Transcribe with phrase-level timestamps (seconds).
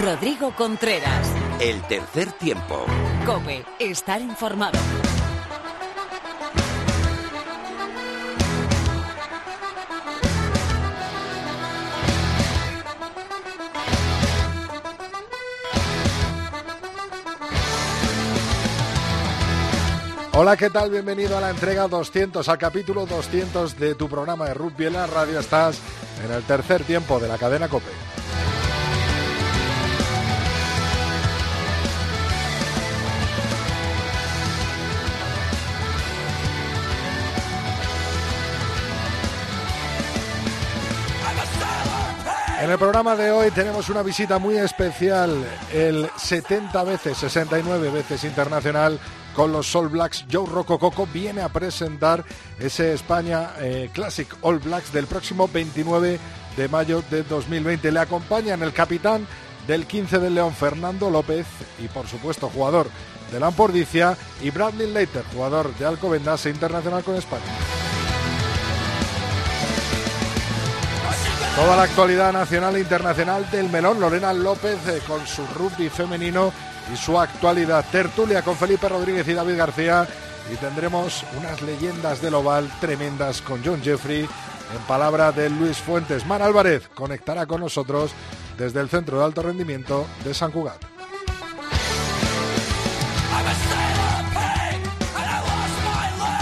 [0.00, 1.26] Rodrigo Contreras.
[1.58, 2.86] El tercer tiempo.
[3.26, 4.78] Cope, estar informado.
[20.34, 20.90] Hola, ¿qué tal?
[20.90, 25.08] Bienvenido a la entrega 200, al capítulo 200 de tu programa de rugby en la
[25.08, 25.40] radio.
[25.40, 25.80] Estás
[26.24, 28.07] en el tercer tiempo de la cadena Cope.
[42.68, 48.24] En el programa de hoy tenemos una visita muy especial, el 70 veces, 69 veces
[48.24, 49.00] internacional
[49.34, 50.26] con los All Blacks.
[50.30, 52.26] Joe Rocococo viene a presentar
[52.60, 56.20] ese España eh, Classic All Blacks del próximo 29
[56.58, 57.90] de mayo de 2020.
[57.90, 59.26] Le acompañan el capitán
[59.66, 61.46] del 15 del León, Fernando López,
[61.82, 62.90] y por supuesto jugador
[63.32, 67.87] de la Ampordicia, y Bradley Leiter, jugador de Alcobendas e internacional con España.
[71.58, 76.52] Toda la actualidad nacional e internacional del melón, Lorena López eh, con su rugby femenino
[76.94, 77.84] y su actualidad.
[77.90, 80.06] Tertulia con Felipe Rodríguez y David García.
[80.52, 84.20] Y tendremos unas leyendas del oval tremendas con John Jeffrey.
[84.20, 88.12] En palabra de Luis Fuentes, Mar Álvarez conectará con nosotros
[88.56, 90.97] desde el Centro de Alto Rendimiento de San Cugat.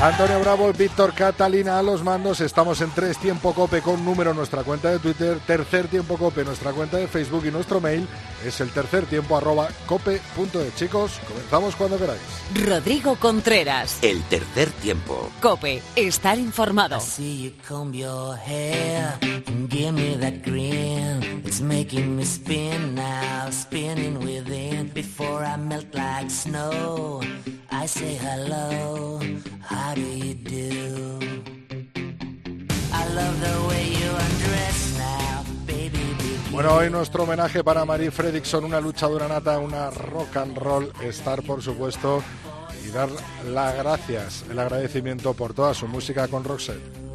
[0.01, 2.43] Antonio Bravo, Víctor Catalina a los mandos.
[2.43, 6.73] Estamos en tres tiempo cope con número nuestra cuenta de Twitter, tercer tiempo cope nuestra
[6.73, 8.07] cuenta de Facebook y nuestro mail
[8.45, 10.75] es el tercer tiempo arroba cope.de.
[10.77, 12.21] Chicos, comenzamos cuando queráis.
[12.67, 13.99] Rodrigo Contreras.
[14.03, 15.31] El tercer tiempo.
[15.41, 16.99] Cope, estar informado.
[21.47, 24.89] It's making me spin now, spinning within.
[24.93, 27.23] Before I melt like snow,
[27.71, 29.21] I say hello,
[36.51, 41.43] Bueno, hoy nuestro homenaje para Marie Fredrickson, una luchadora nata, una rock and roll star,
[41.43, 42.23] por supuesto,
[42.85, 43.11] y dar
[43.47, 47.06] las gracias, el agradecimiento por toda su música con Roxette.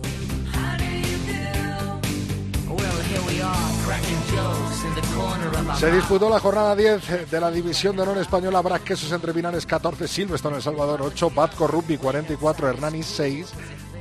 [5.78, 8.62] Se disputó la jornada 10 de la División de Honor Española.
[8.80, 13.48] Quesos entre Pinares 14, Silverstone El Salvador 8, Batco Rugby 44, Hernani 6,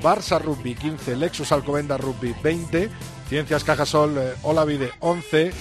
[0.02, 2.90] Barça Rugby 15, Lexus Alcobenda Rugby 20,
[3.28, 5.52] Ciencias Cajasol eh, Olavide 11,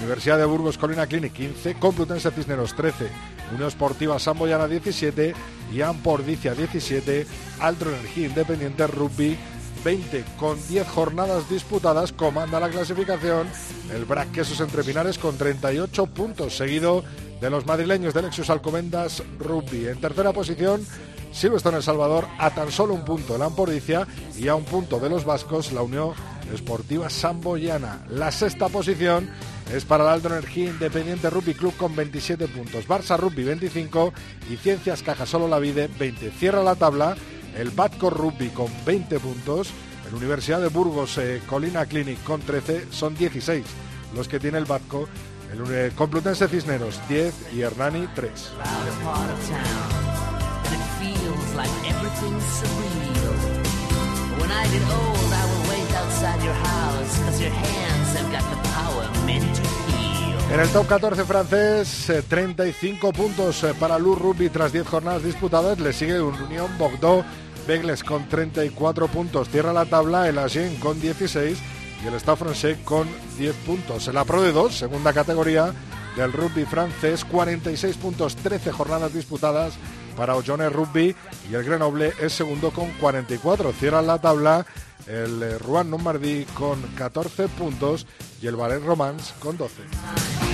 [0.00, 3.08] Universidad de Burgos Colina Clinic 15, Complutense Cisneros 13,
[3.52, 5.34] Unión Esportiva Samboyana 17
[5.72, 7.26] y Ampordicia 17,
[7.60, 9.36] Alto Energía Independiente Rugby
[9.84, 13.46] 20 con 10 jornadas disputadas comanda la clasificación
[13.94, 17.04] el Brac Quesos Entre Pinares con 38 puntos, seguido
[17.40, 19.88] de los madrileños de Lexus Alcomendas Rugby.
[19.88, 20.86] En tercera posición,
[21.32, 24.06] Silvestre El Salvador a tan solo un punto la Ampordicia
[24.38, 26.12] y a un punto de los vascos la Unión
[26.52, 28.06] Esportiva Samboyana.
[28.08, 29.28] La sexta posición
[29.74, 34.14] es para el Alto Energía Independiente Rugby Club con 27 puntos, Barça Rugby 25
[34.50, 36.30] y Ciencias Cajasolo La Vide 20.
[36.30, 37.16] Cierra la tabla
[37.56, 39.70] el Batco Rugby con 20 puntos,
[40.08, 43.64] el Universidad de Burgos eh, Colina Clinic con 13, son 16
[44.14, 45.08] los que tiene el Batco,
[45.52, 48.50] el Complutense Cisneros 10 y Hernani 3.
[60.52, 65.24] En el top 14 francés, 35 eh, puntos eh, para Lou Rugby tras 10 jornadas
[65.24, 65.80] disputadas.
[65.80, 67.24] Le sigue Unión Bordeaux
[67.66, 69.48] Begles con 34 puntos.
[69.48, 71.58] Cierra la tabla el Agen con 16
[72.02, 73.08] y el Stade Francais con
[73.38, 74.08] 10 puntos.
[74.08, 75.74] En la Pro de 2, segunda categoría
[76.16, 79.74] del rugby francés, 46 puntos, 13 jornadas disputadas
[80.16, 81.14] para Ollone Rugby
[81.50, 83.72] y el Grenoble es segundo con 44.
[83.72, 84.66] Cierra la tabla
[85.06, 88.06] el eh, Rouen Normandie con 14 puntos
[88.40, 90.53] y el Valais Romans con 12.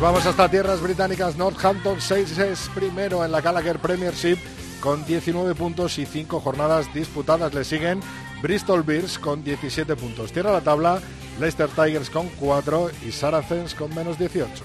[0.00, 1.36] Vamos hasta tierras británicas.
[1.36, 4.38] Northampton 6 es primero en la Gallagher Premiership
[4.80, 7.52] con 19 puntos y 5 jornadas disputadas.
[7.52, 8.00] Le siguen
[8.42, 10.32] Bristol Bears con 17 puntos.
[10.32, 11.00] Tierra la tabla
[11.38, 14.64] Leicester Tigers con 4 y Saracens con menos 18.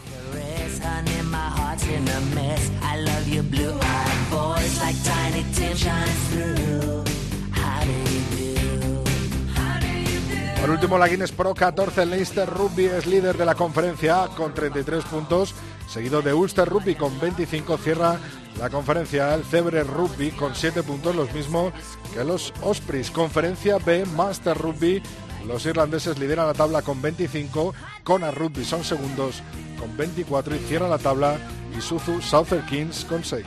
[10.65, 15.03] Por último, la Guinness Pro 14, Leicester Rugby es líder de la conferencia con 33
[15.03, 15.53] puntos
[15.88, 18.19] seguido de Ulster Rugby con 25, cierra
[18.57, 21.71] la conferencia el Cebre Rugby con 7 puntos, los mismos
[22.15, 23.12] que los Ospreys.
[23.12, 25.03] Conferencia B, Master Rugby,
[25.45, 29.44] los irlandeses lideran la tabla con 25, Kona Rugby son segundos
[29.79, 31.38] con 24 y cierra la tabla
[31.77, 33.45] Isuzu Southern Kings con 6.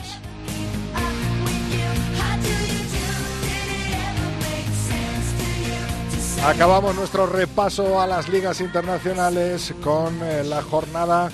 [6.45, 11.31] Acabamos nuestro repaso a las ligas internacionales con eh, la jornada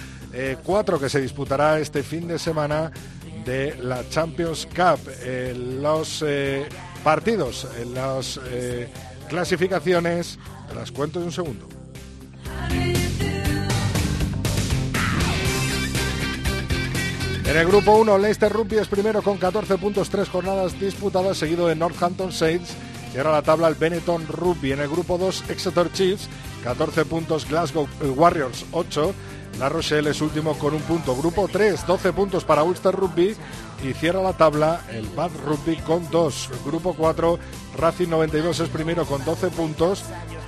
[0.65, 2.91] 4 eh, que se disputará este fin de semana
[3.45, 4.99] de la Champions Cup.
[5.21, 6.25] Eh, los
[7.05, 8.41] partidos, las
[9.29, 10.39] clasificaciones,
[10.75, 11.69] las cuento en un segundo.
[17.45, 21.69] En el grupo 1, Leicester Rugby es primero con 14 puntos, 3 jornadas disputadas, seguido
[21.69, 22.75] de Northampton Saints
[23.15, 24.73] Cierra la tabla el Benetton Rugby.
[24.73, 26.29] En el grupo 2, Exeter Chiefs,
[26.65, 29.15] 14 puntos, Glasgow Warriors 8.
[29.61, 31.15] La Rochelle es último con un punto.
[31.15, 33.37] Grupo 3, 12 puntos para Ulster Rugby.
[33.85, 36.51] Y cierra la tabla el Bath Rugby con 2.
[36.67, 37.39] Grupo 4,
[37.79, 40.03] Racing 92 es primero con 12 puntos.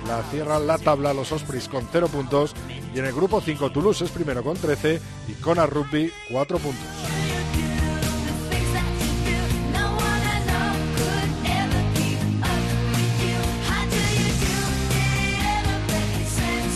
[0.05, 2.53] La cierra la tabla los Ospreys con 0 puntos.
[2.93, 4.99] Y en el grupo 5, Toulouse es primero con 13.
[5.29, 7.16] Y Kona Rugby 4 puntos.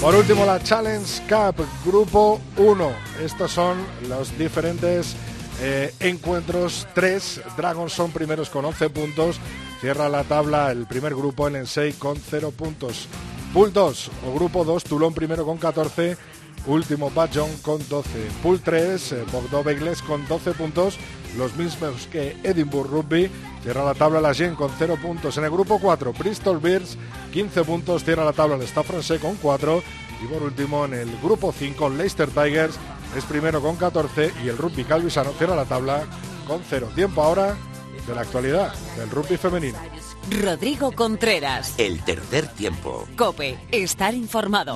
[0.02, 2.92] Por último, la Challenge Cup, Grupo 1.
[3.24, 3.78] Estos son
[4.10, 5.16] los diferentes
[5.62, 6.88] eh, encuentros.
[6.96, 9.40] Tres, Dragons son primeros con 11 puntos.
[9.80, 13.08] Cierra la tabla el primer grupo, el Ensei, con 0 puntos.
[13.54, 16.18] Pool 2 o Grupo 2, Toulon primero con 14.
[16.66, 18.10] Último, Bajon con 12.
[18.42, 19.64] Pool 3, eh, Bogdo
[20.08, 20.98] con 12 puntos.
[21.38, 23.30] Los mismos que Edinburgh Rugby.
[23.64, 25.38] Cierra la tabla la Gen con 0 puntos.
[25.38, 26.98] En el grupo 4, Bristol Bears,
[27.32, 28.04] 15 puntos.
[28.04, 29.84] Cierra la tabla el Staff francés con 4.
[30.24, 32.78] Y por último, en el grupo 5, Leicester Tigers
[33.16, 34.34] es primero con 14.
[34.44, 36.04] Y el Rugby Calvisano cierra la tabla
[36.48, 36.90] con 0.
[36.96, 37.56] Tiempo ahora
[38.08, 39.78] de la actualidad del rugby femenino.
[40.30, 41.76] Rodrigo Contreras.
[41.78, 43.08] El tercer tiempo.
[43.16, 44.74] Cope, estar informado.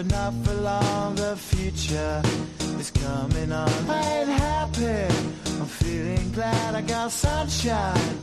[0.00, 1.14] but not for long.
[1.14, 2.22] The future
[2.78, 3.68] is coming on.
[3.88, 5.14] I ain't happy.
[5.60, 8.16] I'm feeling glad I got sunshine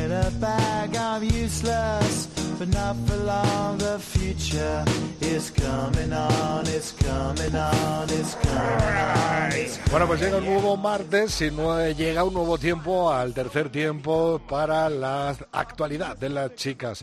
[0.00, 0.96] in a bag.
[0.96, 2.28] I'm useless,
[2.60, 3.78] but not for long.
[3.78, 4.84] The future
[5.22, 6.66] is coming on.
[6.66, 8.04] It's coming on.
[8.10, 9.50] It's coming on.
[9.90, 14.42] Bueno, pues llega un nuevo martes y no llega un nuevo tiempo al tercer tiempo
[14.46, 17.02] para la actualidad de las chicas.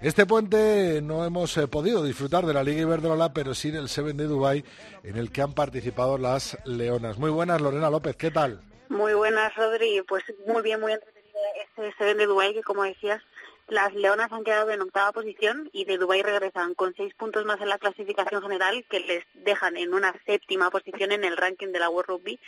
[0.00, 4.16] Este puente no hemos eh, podido disfrutar de la Liga Iberdrola, pero sí del Seven
[4.16, 4.64] de Dubai,
[5.02, 7.18] en el que han participado las Leonas.
[7.18, 8.60] Muy buenas, Lorena López, ¿qué tal?
[8.88, 10.02] Muy buenas, Rodri.
[10.08, 13.22] Pues muy bien, muy entretenido este Seven de Dubai, que como decías,
[13.68, 17.60] las Leonas han quedado en octava posición y de Dubai regresan con seis puntos más
[17.60, 21.78] en la clasificación general, que les dejan en una séptima posición en el ranking de
[21.78, 22.40] la World Rugby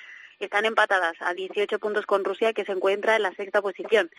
[0.45, 4.11] están empatadas a 18 puntos con Rusia, que se encuentra en la sexta posición.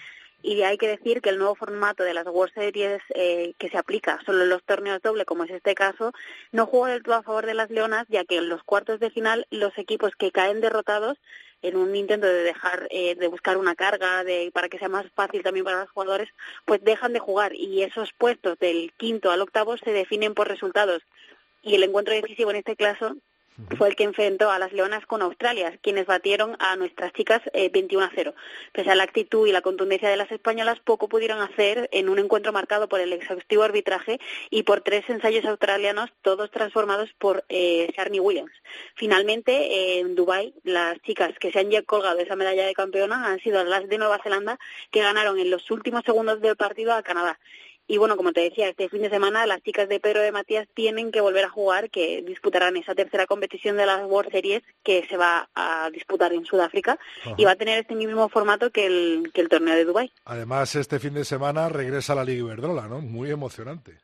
[0.41, 3.77] Y hay que decir que el nuevo formato de las World Series eh, que se
[3.77, 6.13] aplica solo en los torneos doble, como es este caso,
[6.51, 9.09] no juega del todo a favor de las Leonas, ya que en los cuartos de
[9.09, 11.17] final los equipos que caen derrotados
[11.61, 15.05] en un intento de dejar eh, de buscar una carga de para que sea más
[15.15, 16.29] fácil también para los jugadores
[16.65, 21.01] pues dejan de jugar y esos puestos del quinto al octavo se definen por resultados
[21.63, 23.15] y el encuentro decisivo en este caso
[23.77, 28.03] fue el que enfrentó a las Leonas con Australia, quienes batieron a nuestras chicas 21
[28.03, 28.35] eh, a 0.
[28.71, 32.19] Pese a la actitud y la contundencia de las españolas, poco pudieron hacer en un
[32.19, 37.91] encuentro marcado por el exhaustivo arbitraje y por tres ensayos australianos, todos transformados por eh,
[38.19, 38.53] Williams.
[38.95, 43.25] Finalmente, eh, en Dubái, las chicas que se han ya colgado esa medalla de campeona
[43.25, 44.59] han sido las de Nueva Zelanda,
[44.91, 47.39] que ganaron en los últimos segundos del partido a Canadá.
[47.87, 50.67] Y bueno, como te decía, este fin de semana las chicas de Pedro de Matías
[50.73, 55.07] tienen que volver a jugar, que disputarán esa tercera competición de las World Series que
[55.07, 56.99] se va a disputar en Sudáfrica
[57.37, 60.11] y va a tener este mismo formato que el, que el torneo de Dubái.
[60.25, 62.99] Además, este fin de semana regresa la Liga Iberdrola, ¿no?
[62.99, 63.97] Muy emocionante.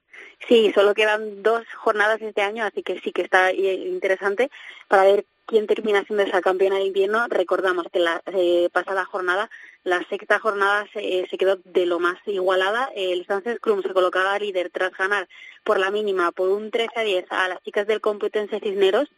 [0.48, 4.50] Sí, solo quedan dos jornadas este año, así que sí que está interesante
[4.88, 7.28] para ver quién termina siendo esa campeona de invierno.
[7.28, 9.50] Recordamos que la eh, pasada jornada
[9.84, 12.90] la sexta jornada se, quedó de lo más igualada.
[12.96, 15.28] El Sunset Scrum se colocaba líder tras ganar
[15.64, 19.10] por la mínima por un 13 a 10 a las chicas del Complutense Cisneros.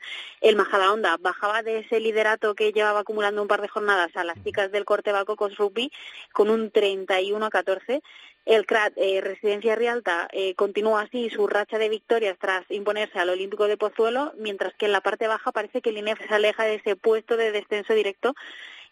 [0.41, 4.43] El Majadahonda bajaba de ese liderato que llevaba acumulando un par de jornadas a las
[4.43, 5.91] chicas del Corte Cos Rugby
[6.33, 8.01] con un 31 a 14.
[8.45, 13.29] El CRAT, eh, Residencia Rialta, eh, continúa así su racha de victorias tras imponerse al
[13.29, 16.63] Olímpico de Pozuelo, mientras que en la parte baja parece que el INEF se aleja
[16.63, 18.35] de ese puesto de descenso directo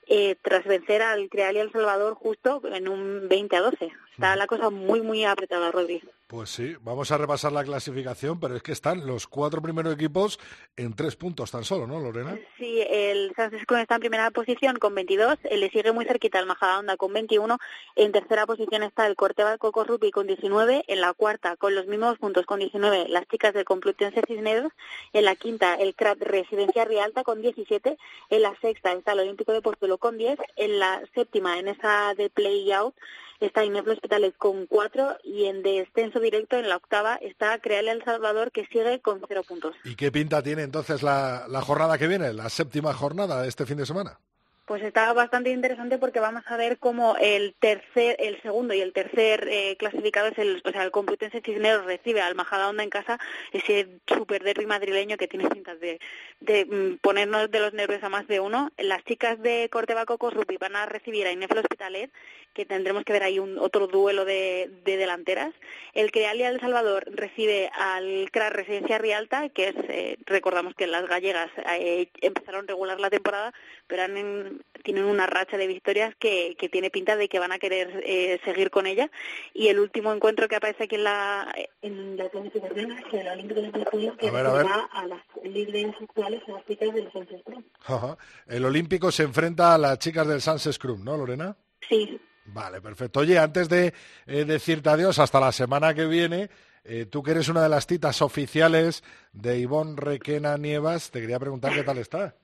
[0.08, 3.92] eh, tras vencer al Creal y El Salvador justo en un 20 a 12.
[4.14, 6.02] Está la cosa muy, muy apretada, Rodri.
[6.28, 10.40] Pues sí, vamos a repasar la clasificación, pero es que están los cuatro primeros equipos
[10.76, 12.40] en tres puntos tan solo, ¿no, Lorena?
[12.58, 16.48] Sí, el San Francisco está en primera posición con 22, le sigue muy cerquita el
[16.48, 17.60] Majadahonda con 21,
[17.96, 21.86] en tercera posición está el Corteva Coco Rugby con 19, en la cuarta con los
[21.86, 24.72] mismos puntos con 19 las chicas del Complutense Cisneros,
[25.12, 27.98] en la quinta el CRAP Residencia Rialta con 17,
[28.30, 32.16] en la sexta está el Olímpico de Pozuelo con 10, en la séptima en esa
[32.16, 32.96] de Play Out
[33.46, 38.04] está Ineflo Hospitales con cuatro y en descenso directo en la octava está Creale El
[38.04, 39.76] Salvador que sigue con cero puntos.
[39.84, 43.66] ¿Y qué pinta tiene entonces la, la jornada que viene, la séptima jornada de este
[43.66, 44.20] fin de semana?
[44.66, 48.94] Pues está bastante interesante porque vamos a ver cómo el tercer, el segundo y el
[48.94, 53.20] tercer eh, clasificado es el, o sea, el Complutense Cisneros recibe al Majadahonda en casa,
[53.52, 56.00] ese super derby madrileño que tiene pintas de,
[56.40, 58.72] de mm, ponernos de los nervios a más de uno.
[58.78, 62.10] Las chicas de Corteva Coco Rugby van a recibir a Ineflo Hospitalet,
[62.54, 65.54] que tendremos que ver ahí un otro duelo de, de delanteras.
[65.94, 71.06] El Crealia El Salvador recibe al CRA Residencia Rialta, que es, eh, recordamos que las
[71.08, 73.54] gallegas eh, empezaron a regular la temporada,
[73.88, 74.53] pero han
[74.84, 78.40] tienen una racha de victorias que, que tiene pinta de que van a querer eh,
[78.44, 79.10] seguir con ella.
[79.54, 83.62] Y el último encuentro que aparece aquí en la, en la planificación es el Olímpico
[83.62, 87.44] de que a va a las líderes actuales, a las chicas del Sunset.
[87.86, 88.18] Ajá.
[88.48, 91.56] El Olímpico se enfrenta a las chicas del Sunset Scrum, ¿no, Lorena?
[91.88, 93.22] Sí, Vale, perfecto.
[93.22, 93.94] Oye, antes de
[94.28, 96.50] eh, decirte adiós hasta la semana que viene,
[96.84, 101.40] eh, tú que eres una de las citas oficiales de Ivonne Requena Nievas, te quería
[101.40, 102.36] preguntar qué tal está.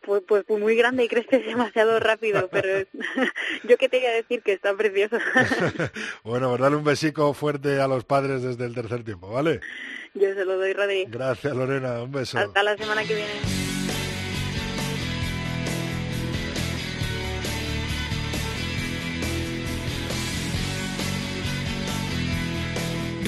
[0.00, 2.86] Pues, pues, pues muy grande y crece demasiado rápido, pero
[3.64, 5.18] yo que te iba a decir que está precioso.
[6.24, 9.60] bueno, pues dale un besico fuerte a los padres desde el tercer tiempo, ¿vale?
[10.14, 11.04] yo se lo doy, Rodri.
[11.08, 12.02] Gracias, Lorena.
[12.02, 12.38] Un beso.
[12.38, 13.66] Hasta la semana que viene.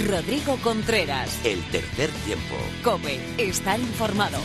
[0.09, 1.45] Rodrigo Contreras.
[1.45, 2.57] El tercer tiempo.
[2.83, 3.21] Cope.
[3.37, 4.39] Estar informado.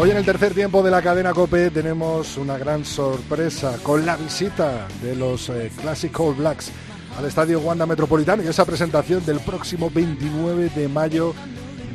[0.00, 4.16] Hoy en el tercer tiempo de la cadena COPE tenemos una gran sorpresa con la
[4.16, 6.70] visita de los eh, Classic All Blacks
[7.18, 11.34] al Estadio Wanda Metropolitano y esa presentación del próximo 29 de mayo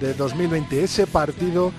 [0.02, 0.84] de 2020.
[0.84, 1.72] Ese partido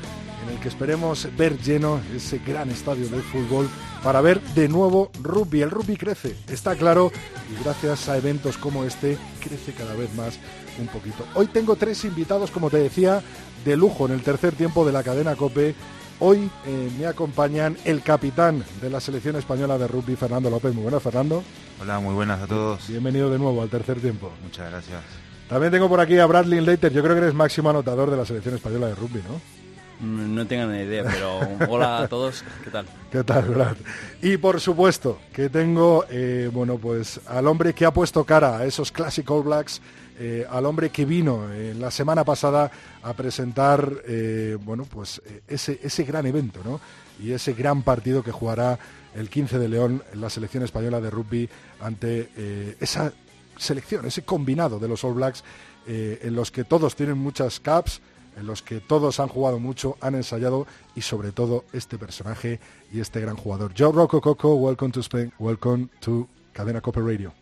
[0.45, 3.69] en el que esperemos ver lleno ese gran estadio de fútbol
[4.03, 5.63] para ver de nuevo rugby.
[5.63, 7.11] El rugby crece, está claro,
[7.51, 10.39] y gracias a eventos como este crece cada vez más
[10.79, 11.25] un poquito.
[11.35, 13.23] Hoy tengo tres invitados, como te decía,
[13.65, 15.75] de lujo en el tercer tiempo de la cadena COPE.
[16.21, 20.73] Hoy eh, me acompañan el capitán de la selección española de rugby, Fernando López.
[20.73, 21.43] Muy buenas, Fernando.
[21.81, 22.87] Hola, muy buenas a todos.
[22.89, 24.31] Bienvenido de nuevo al tercer tiempo.
[24.43, 25.03] Muchas gracias.
[25.49, 26.93] También tengo por aquí a Bradley Leiter.
[26.93, 29.64] Yo creo que eres máximo anotador de la selección española de rugby, ¿no?
[30.05, 32.87] No tengo ni idea, pero hola a todos, ¿qué tal?
[33.11, 33.77] ¿Qué tal, Brad?
[34.21, 38.65] Y por supuesto que tengo, eh, bueno, pues al hombre que ha puesto cara a
[38.65, 39.81] esos Classic All Blacks,
[40.17, 42.71] eh, al hombre que vino eh, la semana pasada
[43.03, 46.81] a presentar, eh, bueno, pues ese, ese gran evento, ¿no?
[47.21, 48.79] Y ese gran partido que jugará
[49.17, 51.49] el 15 de León en la selección española de rugby
[51.81, 53.13] ante esa
[53.57, 55.45] selección, ese combinado de los All Blacks
[55.87, 58.01] en los que todos tienen muchas caps,
[58.37, 62.61] en los que todos han jugado mucho, han ensayado y sobre todo este personaje
[62.93, 63.73] y este gran jugador.
[63.77, 67.33] Joe Rocco Coco, welcome to Spain, welcome to Cadena Copa Radio.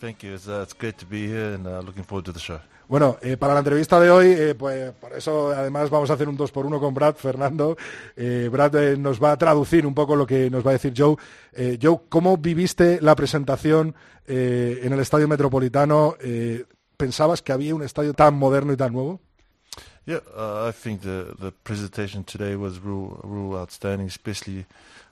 [0.00, 0.34] Thank you.
[0.34, 2.60] It's, uh, it's great to be here and uh, looking forward to the show.
[2.88, 6.26] Bueno, eh, para la entrevista de hoy, eh, pues por eso además vamos a hacer
[6.26, 7.76] un dos por uno con Brad, Fernando.
[8.16, 11.16] Eh, Brad nos va a traducir un poco lo que nos va a decir Joe.
[11.80, 13.94] Joe, ¿cómo viviste la presentación
[14.26, 16.14] en el Estadio Metropolitano?
[16.96, 19.20] ¿Pensabas que había un estadio tan moderno y tan nuevo?
[20.08, 24.64] Yeah, uh, I think the the presentation today was real, real outstanding, especially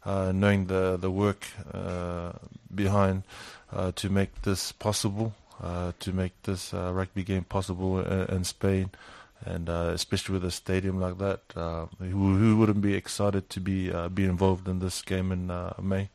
[0.06, 2.32] uh, knowing the the work uh,
[2.74, 3.24] behind
[3.70, 8.44] uh, to make this possible, uh, to make this uh, rugby game possible in, in
[8.44, 8.88] Spain,
[9.44, 11.40] and especially with a stadium like that,
[11.98, 16.08] who, who wouldn't be excited to be be involved in this game in May?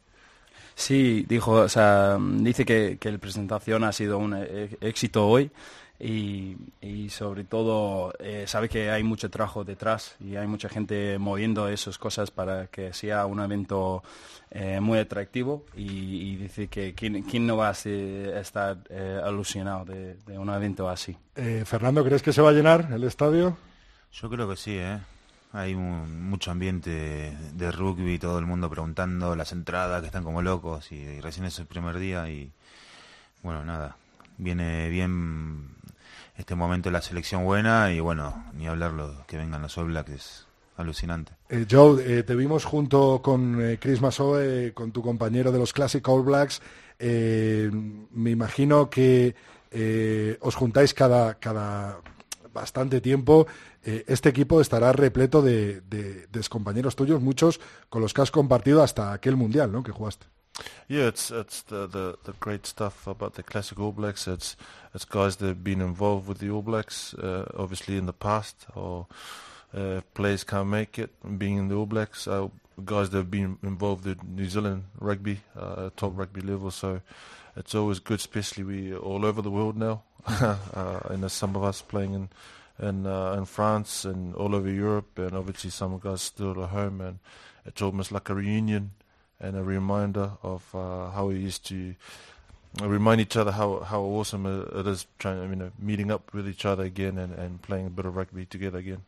[0.75, 4.33] Sí, dijo, o sea, dice que, que la presentación ha sido un
[4.81, 5.51] éxito hoy
[6.03, 11.17] y, y sobre todo eh, sabe que hay mucho trabajo detrás y hay mucha gente
[11.19, 14.01] moviendo esas cosas para que sea un evento
[14.49, 15.83] eh, muy atractivo y,
[16.31, 20.49] y dice que quién, quién no va a ser- estar eh, alucinado de, de un
[20.49, 21.15] evento así.
[21.35, 23.55] Eh, Fernando, ¿crees que se va a llenar el estadio?
[24.11, 24.97] Yo creo que sí, ¿eh?
[25.53, 30.41] Hay un- mucho ambiente de rugby, todo el mundo preguntando las entradas, que están como
[30.41, 32.51] locos, y, y recién es el primer día y,
[33.43, 33.97] bueno, nada,
[34.41, 35.75] viene bien
[36.35, 41.33] este momento la selección buena y bueno, ni hablarlo, que vengan los All Blacks alucinante.
[41.49, 45.73] Eh, Joe, eh, te vimos junto con eh, Chris Masoe, con tu compañero de los
[45.73, 46.61] Classic All Blacks.
[46.97, 47.69] Eh,
[48.11, 49.35] me imagino que
[49.69, 51.99] eh, os juntáis cada, cada
[52.51, 53.45] bastante tiempo.
[53.83, 58.31] Eh, este equipo estará repleto de, de, de compañeros tuyos, muchos con los que has
[58.31, 59.83] compartido hasta aquel mundial, ¿no?
[59.83, 60.25] Que jugaste.
[60.87, 64.27] Yeah, it's it's the, the, the great stuff about the classic All Blacks.
[64.27, 64.55] It's
[64.93, 68.65] it's guys that have been involved with the All Blacks, uh, obviously in the past,
[68.75, 69.07] or
[69.73, 72.27] uh, players can't make it, being in the All Blacks.
[72.27, 72.49] Uh,
[72.83, 76.71] guys that have been involved in New Zealand rugby, uh, top rugby level.
[76.71, 77.01] So
[77.55, 81.63] it's always good, especially we all over the world now, uh, and there's some of
[81.63, 82.29] us playing in
[82.79, 86.99] in uh, in France and all over Europe, and obviously some guys still at home,
[86.99, 87.19] and
[87.65, 88.91] it's almost like a reunion
[89.41, 91.95] and a reminder of uh, how we used to
[92.81, 96.65] remind each other how how awesome it is trying you know meeting up with each
[96.65, 99.03] other again and, and playing a bit of rugby together again.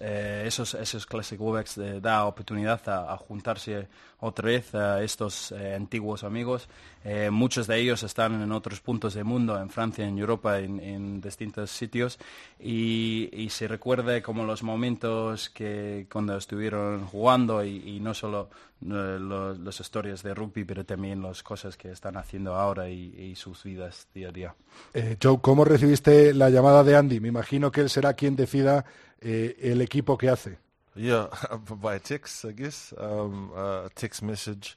[0.00, 3.86] Eh, esos, esos Classic Webex eh, da oportunidad a, a, juntarse
[4.20, 6.68] otra vez a estos eh, antiguos amigos.
[7.04, 10.80] Eh, muchos de ellos están en otros puntos del mundo, en Francia, en Europa, en,
[10.80, 12.18] en distintos sitios,
[12.58, 18.48] y, y, se recuerda como los momentos que cuando estuvieron jugando y, y no solo
[18.80, 23.34] los, las historias de rugby, pero también las cosas que están haciendo ahora y, y
[23.34, 24.54] sus vidas día a día.
[24.94, 27.20] Eh, Joe, ¿cómo recibiste la llamada de Andy?
[27.20, 28.86] Me imagino que él será quien decida
[29.20, 30.58] eh, el equipo que hace.
[30.94, 31.28] Yeah,
[31.82, 32.94] by text, I guess.
[32.96, 34.76] Um, uh, a text message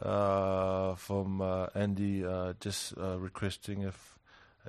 [0.00, 4.18] uh, from uh, Andy uh, just uh, requesting if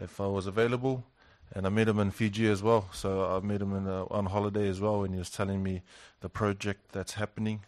[0.02, 1.06] if I was available,
[1.54, 2.90] and I met him in Fiji as well.
[2.92, 5.84] So I met him in, uh, on holiday as well, and he was telling me
[6.20, 7.62] the project that's happening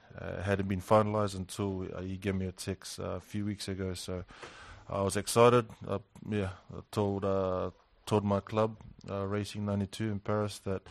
[0.44, 3.94] hadn't been finalized until he gave me a text a few weeks ago.
[3.94, 4.24] So
[4.90, 5.68] I was excited.
[6.30, 7.22] yeah, I told
[8.06, 10.82] told my club, Racing 92 in Paris, that.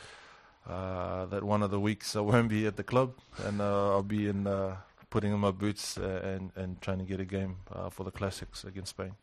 [0.68, 3.12] Uh, that one of the weeks I won't be at the club
[3.44, 4.74] and uh, I'll be in uh,
[5.16, 7.56] putting in my boots and, and trying to get a game
[7.90, 9.14] for the classics against Spain.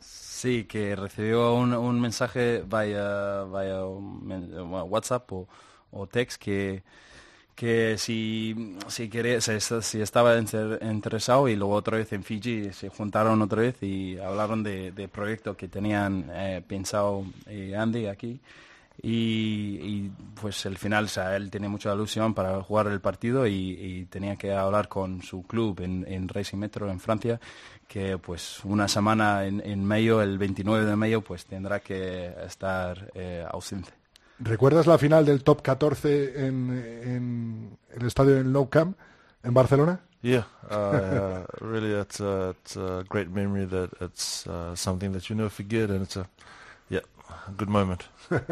[0.00, 5.48] Sí, que recibió un, un mensaje vaya, vaya WhatsApp o,
[5.92, 6.82] o text que,
[7.54, 13.40] que si, si, quería, si estaba interesado y luego otra vez en Fiji se juntaron
[13.40, 18.40] otra vez y hablaron de, de proyecto que tenían eh, pensado eh, Andy aquí.
[19.02, 23.46] Y, y, pues el final, o sea, él tenía mucha ilusión para jugar el partido
[23.46, 27.38] y, y tenía que hablar con su club en, en, Racing Metro en Francia,
[27.86, 33.10] que pues una semana en, en mayo, el 29 de mayo, pues tendrá que estar
[33.14, 33.92] eh, ausente.
[34.38, 36.70] ¿Recuerdas la final del top 14 en,
[37.04, 38.96] en el estadio en Nou Camp
[39.42, 40.00] en Barcelona?
[40.22, 43.64] Yeah, uh, really, that's a, it's a great memory.
[43.64, 46.26] That it's uh, something that you never forget, and it's a
[47.58, 48.02] good moment.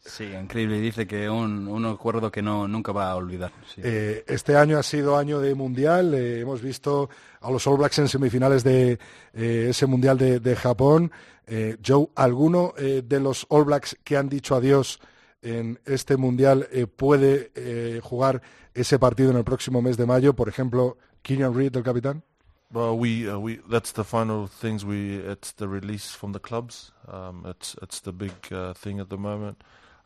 [0.00, 0.80] Sí, increíble.
[0.80, 3.52] Dice que un, un acuerdo que no nunca va a olvidar.
[3.74, 3.82] Sí.
[3.84, 6.14] Eh, este año ha sido año de mundial.
[6.14, 8.98] Eh, hemos visto a los All Blacks en semifinales de
[9.34, 11.12] eh, ese mundial de, de Japón.
[11.50, 14.98] Eh, Joe, ¿alguno eh, de los All Blacks que han dicho adiós
[15.40, 18.42] en este mundial eh, puede jugar
[18.74, 20.34] ese partido en el próximo mes de mayo?
[20.34, 22.22] Por ejemplo, Kenyon Reid, el capitán.
[22.70, 26.92] Well, we uh, we that's the final things we it's the release from the clubs.
[27.10, 29.62] Um, it's it's the big uh, thing at the moment.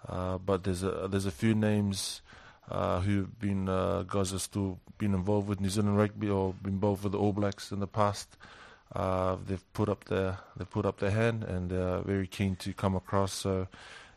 [0.08, 2.22] Uh, but there's a there's a few names
[2.70, 6.74] uh, who've been uh, guys have still been involved with New Zealand rugby or been
[6.74, 8.36] involved with the All Blacks in the past.
[8.94, 12.72] Uh, they've put up their they've put up their hand and they're very keen to
[12.72, 13.32] come across.
[13.32, 13.66] So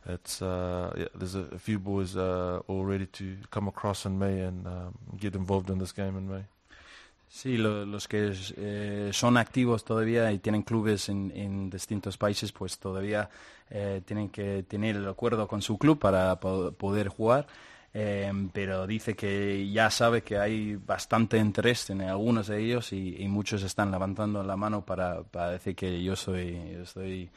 [0.05, 4.67] it's yeah, there's a, a, few boys all ready to come across in May and
[4.67, 6.43] um, get involved in this game in May.
[7.28, 12.52] Sí, lo, los que eh, son activos todavía y tienen clubes en, en distintos países,
[12.52, 13.30] pues todavía
[13.70, 17.48] eh, tienen que tener el acuerdo con su club para po poder jugar.
[17.98, 23.16] Eh, pero dice que ya sabe que hay bastante interés en algunos de ellos y,
[23.18, 27.30] y muchos están levantando la mano para, para decir que yo soy, yo estoy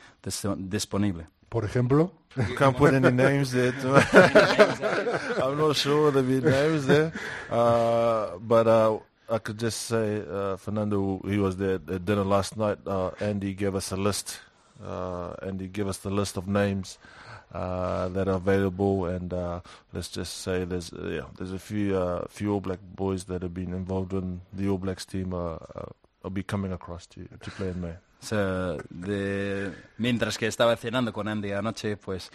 [0.57, 1.29] disponible.
[1.49, 3.73] Por ejemplo, you can't put any names there.
[5.43, 7.13] I'm not sure be names there,
[7.51, 8.67] uh, but.
[8.67, 8.99] Uh,
[9.31, 12.79] I could just say, uh, Fernando, he was there at dinner last night.
[12.87, 14.41] Uh, Andy gave us a list.
[14.83, 16.99] Uh, Andy gave us the list of names
[17.53, 19.61] uh, that are available, and uh,
[19.93, 23.53] let's just say there's uh, yeah, there's a few few All Black boys that have
[23.53, 25.35] been involved in the All Blacks team.
[25.35, 27.95] I'll be coming across to to play in May.
[28.21, 32.31] O sea, de, mientras que estaba cenando con Andy anoche, pues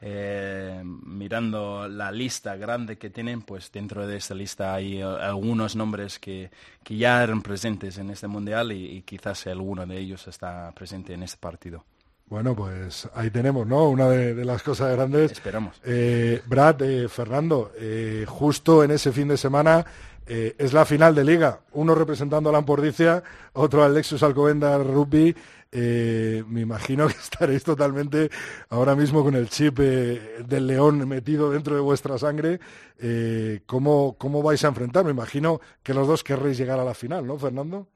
[0.00, 5.74] eh, mirando la lista grande que tienen, pues dentro de esta lista hay uh, algunos
[5.74, 6.50] nombres que,
[6.84, 11.14] que, ya eran presentes en este mundial y, y, quizás alguno de ellos está presente
[11.14, 11.84] en este partido.
[12.28, 13.88] Bueno, pues ahí tenemos, ¿no?
[13.88, 15.32] Una de, de las cosas grandes.
[15.32, 15.80] Esperamos.
[15.82, 19.84] Eh, Brad, eh, Fernando, eh, justo en ese fin de semana
[20.28, 21.60] eh, es la final de liga.
[21.72, 23.22] Uno representando a la Ampordicia,
[23.54, 25.34] otro al Lexus Alcobendas Rugby.
[25.70, 28.30] Eh, me imagino que estaréis totalmente
[28.70, 32.60] ahora mismo con el chip eh, del león metido dentro de vuestra sangre.
[32.98, 35.04] Eh, ¿cómo, ¿Cómo vais a enfrentar?
[35.04, 37.86] Me imagino que los dos querréis llegar a la final, ¿no, Fernando?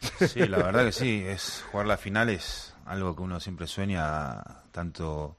[0.00, 4.42] Sí, la verdad que sí, es jugar la final es algo que uno siempre sueña,
[4.72, 5.36] tanto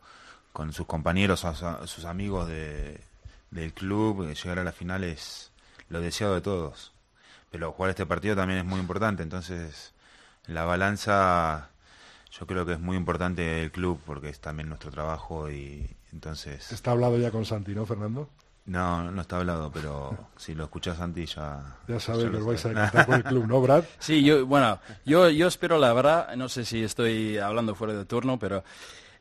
[0.54, 1.46] con sus compañeros,
[1.86, 3.02] sus amigos de,
[3.52, 5.52] del club, llegar a la final es
[5.94, 6.92] lo deseado de todos.
[7.52, 9.94] Pero jugar este partido también es muy importante, entonces
[10.48, 11.70] la balanza
[12.32, 16.72] yo creo que es muy importante el club porque es también nuestro trabajo y entonces...
[16.72, 18.28] Está hablado ya con Santi, ¿no, Fernando?
[18.66, 21.78] No, no está hablado, pero si lo escuchas Santi ya...
[21.88, 23.84] Ya sabes que vais a estar con el club, ¿no, Brad?
[24.00, 28.06] Sí, yo, bueno, yo, yo espero la verdad, no sé si estoy hablando fuera de
[28.06, 28.64] turno, pero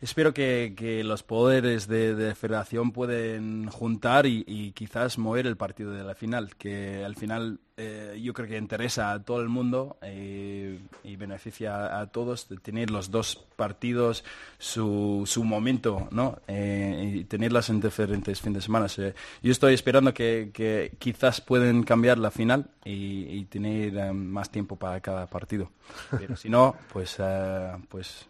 [0.03, 5.57] espero que, que los poderes de, de federación pueden juntar y, y quizás mover el
[5.57, 9.49] partido de la final, que al final eh, yo creo que interesa a todo el
[9.49, 14.25] mundo eh, y beneficia a, todos de tener los dos partidos
[14.59, 16.39] su, su momento, ¿no?
[16.49, 18.87] Eh, y tenerlas en diferentes fines de semana.
[18.99, 24.13] Eh, yo estoy esperando que, que quizás pueden cambiar la final y, y tener eh,
[24.13, 25.71] más tiempo para cada partido.
[26.11, 28.27] Pero si no, pues, eh, pues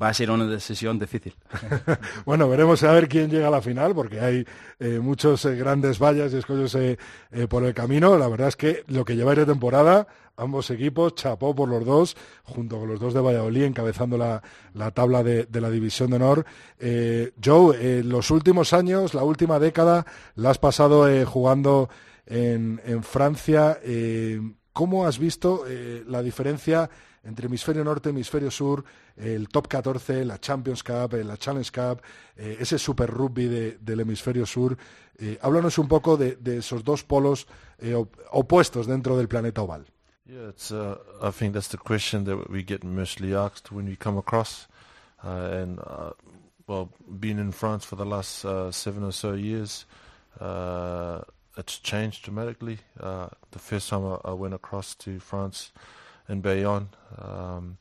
[0.00, 1.34] va a ser una decisión difícil.
[2.24, 4.44] Bueno, veremos a ver quién llega a la final, porque hay
[4.78, 6.98] eh, muchos eh, grandes vallas y escollos eh,
[7.48, 8.18] por el camino.
[8.18, 10.06] La verdad es que lo que lleváis de temporada,
[10.36, 14.42] ambos equipos, chapó por los dos, junto con los dos de Valladolid, encabezando la,
[14.74, 16.44] la tabla de, de la División de Honor.
[17.42, 20.04] Joe, los últimos años, la última década,
[20.34, 21.88] la has pasado jugando
[22.26, 23.78] en, en Francia.
[24.72, 25.64] ¿Cómo has visto
[26.06, 26.90] la diferencia
[27.26, 28.84] entre hemisferio norte, hemisferio sur,
[29.16, 32.00] el top 14, la Champions Cup, eh, la Challenge Cup,
[32.36, 34.76] eh, ese Super Rugby de- del hemisferio sur?
[35.18, 37.46] Eh, háblanos un poco de, esos dos polos
[37.78, 39.84] eh, op- opuestos dentro del planeta oval.
[40.28, 40.70] Yeah, it's.
[40.72, 44.66] Uh, I think that's the question that we get mostly asked when we come across,
[45.24, 45.28] uh,
[45.62, 46.10] and uh,
[46.66, 46.88] well,
[47.20, 49.86] being in France for the last uh, seven or so years,
[50.40, 51.20] uh,
[51.56, 52.78] it's changed dramatically.
[53.00, 55.70] Uh, the first time I went across to France
[56.28, 57.78] in Bayonne, um,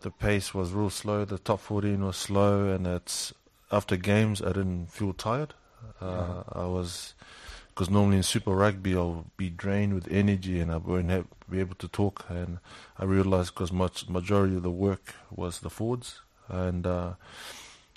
[0.00, 1.24] the pace was real slow.
[1.24, 3.32] The top 14 was slow, and it's
[3.70, 5.54] after games I didn't feel tired.
[6.00, 7.14] Uh, I was
[7.68, 11.60] because normally in Super Rugby I'll be drained with energy and I won't have, be
[11.60, 12.24] able to talk.
[12.28, 12.58] And
[12.98, 17.14] I realized because much majority of the work was the forwards, and uh,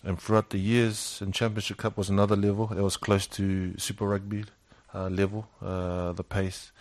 [0.04, 2.72] and throughout the years, and Championship Cup was another level.
[2.72, 4.46] It was close to Super Rugby
[4.94, 6.72] uh, level, uh, the pace.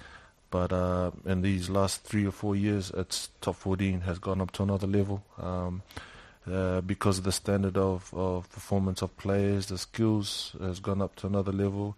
[0.50, 4.50] But uh, in these last three or four years, its top 14 has gone up
[4.52, 5.22] to another level.
[5.40, 5.82] Um,
[6.50, 11.14] uh, because of the standard of, of performance of players, the skills has gone up
[11.16, 11.96] to another level.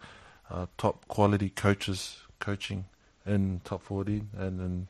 [0.50, 2.86] Uh, top quality coaches coaching
[3.24, 4.88] in top 14 and in,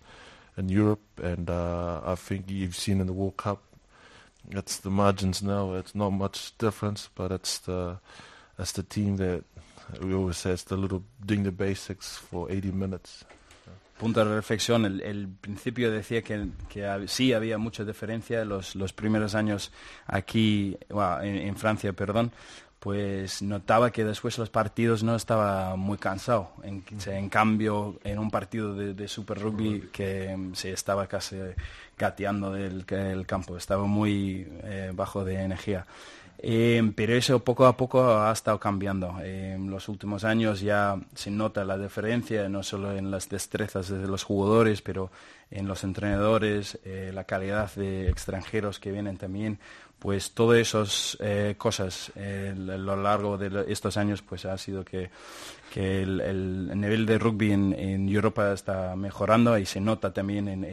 [0.56, 3.62] in Europe, and uh, I think you've seen in the World Cup,
[4.48, 5.74] it's the margins now.
[5.74, 7.98] It's not much difference, but it's the
[8.58, 9.44] it's the team that
[10.00, 13.24] we always say it's the little doing the basics for 80 minutes.
[14.00, 18.74] Punto de reflexión, el, el principio decía que, que hab- sí había mucha diferencia los,
[18.74, 19.70] los primeros años
[20.06, 22.32] aquí, bueno, en, en Francia, perdón,
[22.80, 26.52] pues notaba que después los partidos no estaba muy cansado.
[26.62, 31.36] En, en cambio, en un partido de, de Super Rugby que mm, se estaba casi
[31.98, 35.84] gateando del el campo, estaba muy eh, bajo de energía.
[36.42, 39.20] Eh, pero eso poco a poco ha estado cambiando.
[39.22, 44.06] En los últimos años ya se nota la diferencia, no solo en las destrezas de
[44.06, 45.10] los jugadores, pero
[45.50, 49.58] en los entrenadores, eh, la calidad de extranjeros que vienen también.
[50.00, 55.10] Pues todas esas eh, cosas a lo largo de estos años pues ha sido que,
[55.72, 60.64] que el, el nivel de rugby en, Europa está mejorando y se nota también en,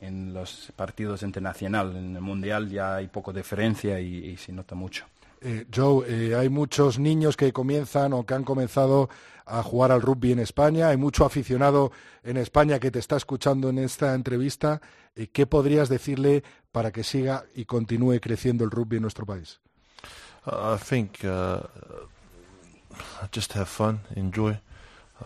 [0.00, 1.96] en- los partidos internacionales.
[1.96, 5.04] En el Mundial ya hay poco diferencia y, y se nota mucho.
[5.40, 9.08] Eh, Joe, eh, hay muchos niños que comienzan o que han comenzado
[9.46, 10.88] a jugar al rugby en España.
[10.88, 11.90] Hay mucho aficionado
[12.22, 14.80] en España que te está escuchando en esta entrevista.
[15.18, 19.58] Eh, ¿Qué podrías decirle para que siga y continúe creciendo el rugby en nuestro país?
[20.46, 21.66] I think uh,
[23.32, 24.60] just have fun, enjoy.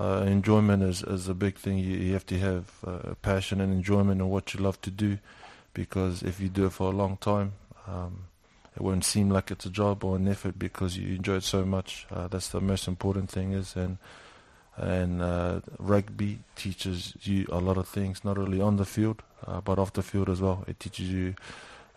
[0.00, 1.78] Uh, enjoyment is, is a big thing.
[1.78, 5.18] You, you have to have uh, passion and enjoyment in what you love to do,
[5.74, 7.52] because if you do it for a long time,
[7.86, 8.24] um,
[8.74, 11.66] it won't seem like it's a job or an effort because you enjoy it so
[11.66, 12.06] much.
[12.10, 13.98] Uh, that's the most important thing is, and
[14.76, 19.60] and uh, rugby teaches you a lot of things, not only on the field uh,
[19.60, 20.64] but off the field as well.
[20.66, 21.34] It teaches you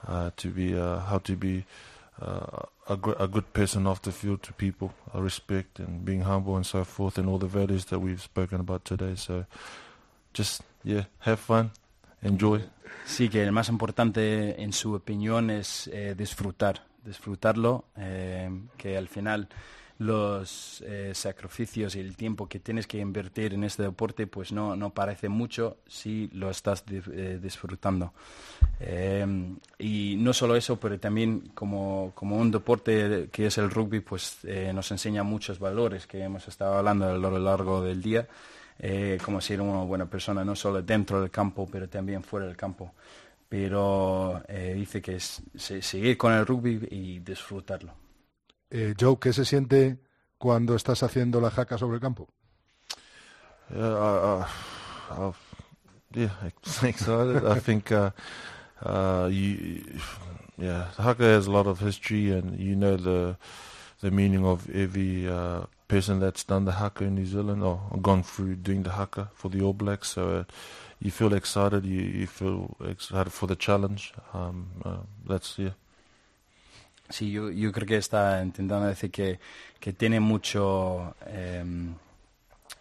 [0.07, 1.65] uh, to be uh, how to be
[2.21, 6.55] uh, a, gr- a good person off the field to people, respect and being humble
[6.55, 9.15] and so forth, and all the values that we've spoken about today.
[9.15, 9.45] So,
[10.33, 11.71] just yeah, have fun,
[12.21, 12.61] enjoy.
[13.05, 19.07] Sí, que el más importante en su opinión es eh, disfrutar, disfrutarlo, eh, que al
[19.07, 19.47] final
[19.97, 24.75] los eh, sacrificios y el tiempo que tienes que invertir en este deporte pues no,
[24.75, 28.13] no parece mucho si lo estás eh, disfrutando.
[28.81, 29.25] Eh,
[29.79, 34.39] y no solo eso, pero también como, como un deporte que es el rugby, pues
[34.43, 38.27] eh, nos enseña muchos valores que hemos estado hablando a lo largo del día,
[39.23, 42.93] como ser una buena persona, no solo dentro del campo, pero también fuera del campo.
[43.47, 44.43] Pero
[44.75, 47.93] dice que es se- seguir con el rugby y disfrutarlo.
[48.77, 50.01] Eh, Joe, ¿qué se siente
[50.37, 52.27] cuando estás haciendo la jaca sobre el campo?
[53.73, 54.45] Yeah, I,
[55.11, 55.31] I,
[56.13, 56.29] yeah,
[56.83, 57.45] excited.
[57.45, 58.11] I think, uh,
[58.83, 59.29] uh,
[60.57, 63.37] yeah, haka has a lot of history, and you know the
[64.01, 68.23] the meaning of every uh, person that's done the haka in New Zealand or gone
[68.23, 70.09] through doing the haka for the All Blacks.
[70.09, 70.43] So uh,
[70.99, 71.85] you feel excited.
[71.85, 74.13] You you feel excited for the challenge.
[74.33, 75.75] Um, uh, that's yeah.
[77.09, 79.39] Sí, yo, yo creo que está intentando decir que,
[79.79, 81.63] que tiene mucho, eh,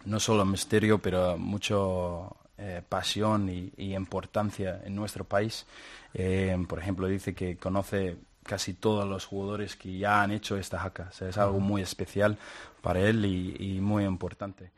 [0.04, 5.66] no solo misterio, pero mucho eh, pasión y, y importancia en nuestro país.
[6.12, 10.78] Eh, por ejemplo, dice que conoce casi todos los jugadores que ya han hecho esta
[10.78, 11.08] jaca.
[11.10, 12.37] O sea, es algo muy especial
[12.82, 14.70] para él y, y muy importante.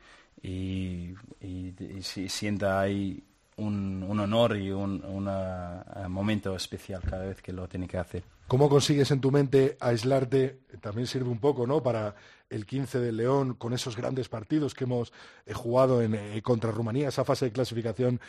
[0.42, 3.22] Y, y, y si- sienta ahí
[3.57, 8.23] un, honor y un eh, momento especial cada vez que lo tiene que hacer.
[8.47, 10.61] ¿Cómo consigues en tu mente aislarte?
[10.81, 11.83] También sirve un poco, ¿no?
[11.83, 12.14] Para
[12.49, 15.12] el 15 de León, con esos grandes partidos que hemos
[15.47, 18.21] eh, jugado en, eh, contra Rumanía, esa fase de clasificación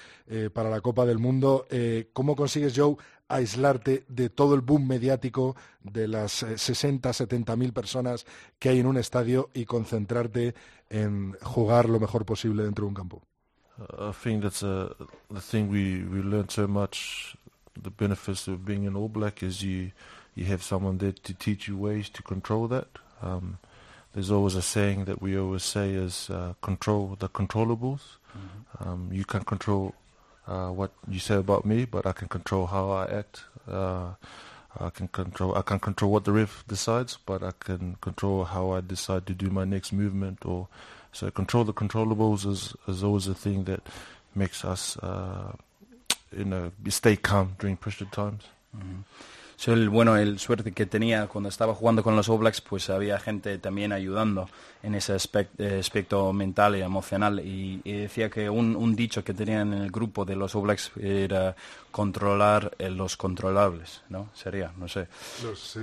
[0.54, 1.68] para la Copa del Mundo.
[2.14, 7.74] ¿Cómo consigues, Joe, aislarte de todo el boom mediático de las eh, 60, 70 mil
[7.74, 8.26] personas
[8.60, 10.56] que hay en un estadio y concentrarte
[10.90, 13.22] en jugar lo mejor posible dentro de un campo?
[14.00, 14.94] I think that's uh,
[15.30, 17.36] the thing we, we learned so much.
[17.80, 19.92] The benefits of being an All Black is you
[20.34, 22.88] you have someone there to teach you ways to control that.
[23.22, 23.58] Um,
[24.14, 28.02] there's always a saying that we always say is uh, control the controllables.
[28.80, 29.96] Um, you can control
[30.48, 33.44] uh, what you say about me, but I can control how I act.
[33.70, 34.12] Uh,
[34.80, 38.72] I can control I can control what the ref decides, but I can control how
[38.72, 40.46] I decide to do my next movement.
[40.46, 40.68] Or
[41.12, 43.82] so control the controllables is is always a thing that
[44.36, 45.52] makes us uh,
[46.32, 48.44] you know stay calm during pressure times.
[49.60, 52.92] So, el, bueno, el suerte que tenía cuando estaba jugando con los All Blacks, pues
[52.92, 54.48] había gente también ayudando
[54.84, 57.40] en ese eh, aspecto mental y emocional.
[57.40, 60.62] Y, y decía que un, un dicho que tenían en el grupo de los All
[60.62, 61.56] Blacks era
[61.90, 64.30] controlar eh, los controlables, ¿no?
[64.36, 65.08] Sería, no sé.
[65.42, 65.80] Los, sí,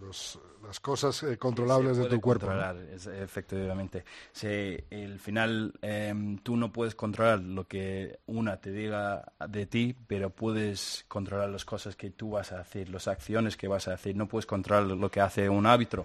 [0.00, 0.38] los-
[0.68, 2.46] las cosas eh, controlables Se de puede tu cuerpo.
[2.46, 2.52] ¿no?
[2.52, 4.04] controlar, es- efectivamente.
[4.32, 9.96] Se, el final, em, tú no puedes controlar lo que una te diga de ti,
[10.06, 13.94] pero puedes controlar las cosas que tú vas a hacer, las acciones que vas a
[13.94, 14.14] hacer.
[14.14, 16.04] No puedes controlar lo que hace un árbitro,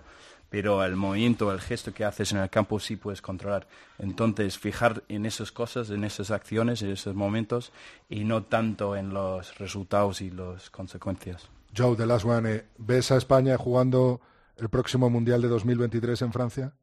[0.50, 3.68] pero el movimiento, el gesto que haces en el campo sí puedes controlar.
[4.00, 7.72] Entonces, fijar en esas cosas, en esas acciones, en esos momentos,
[8.08, 11.50] y no tanto en los resultados y las consecuencias.
[11.76, 14.22] Joe, the last one, eh, ¿ves a España jugando
[14.58, 16.74] el próximo Mundial de 2023 en Francia?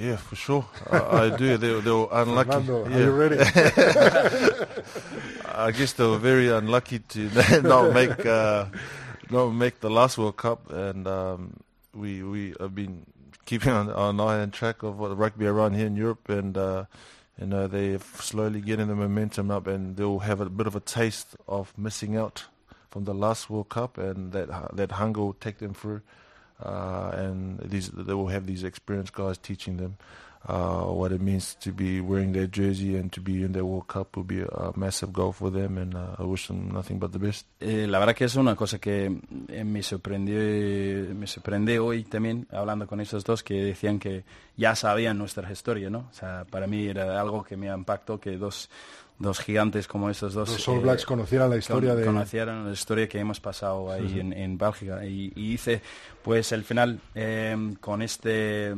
[0.00, 0.64] Yeah, for sure.
[0.90, 1.56] I, I do.
[1.56, 2.50] They, they were unlucky.
[2.50, 3.38] Fernando, are you ready?
[5.54, 7.30] I guess they were very unlucky to
[7.62, 8.66] not make uh,
[9.30, 11.60] not make the last World Cup, and um,
[11.94, 13.06] we we have been
[13.44, 16.84] keeping an, an eye and track of what rugby around here in Europe, and uh,
[17.38, 20.80] you know they're slowly getting the momentum up, and they'll have a bit of a
[20.80, 22.46] taste of missing out
[22.90, 26.00] from the last World Cup, and that that hunger will take them through,
[26.64, 29.96] and these they will have these experienced guys teaching them.
[30.44, 33.86] Uh, what it means to be wearing their jersey and to be in their World
[33.86, 37.12] Cup will be a massive goal for them, and uh, I wish them nothing but
[37.12, 37.46] the best.
[37.60, 42.48] Eh, la verdad que es una cosa que eh, me sorprendió, me sorprendió hoy también
[42.50, 44.24] hablando con esos dos que decían que
[44.56, 46.08] ya sabían nuestra historia, ¿no?
[46.10, 48.68] O sea, para mí era algo que me impactó que dos,
[49.22, 52.04] dos gigantes como esos dos Los All eh, Blacks conocieran la historia con- de...
[52.06, 54.20] conocieran la historia que hemos pasado ahí Sí, sí.
[54.20, 55.80] En, en Bélgica y, y hice
[56.22, 58.74] pues al final eh, con este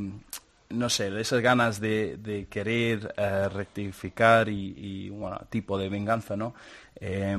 [0.71, 6.37] no sé, esas ganas de, de querer eh, rectificar y, y, bueno, tipo de venganza,
[6.37, 6.55] ¿no?
[6.97, 7.37] Eh,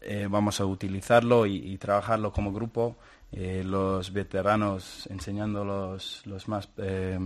[0.00, 2.96] eh, vamos a utilizarlo y, y trabajarlo como grupo,
[3.32, 7.18] eh, los veteranos enseñando los, los más eh,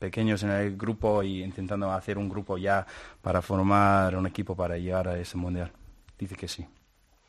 [0.00, 2.84] pequeños en el grupo y intentando hacer un grupo ya
[3.22, 5.70] para formar un equipo para llegar a ese mundial.
[6.18, 6.66] Dice que sí.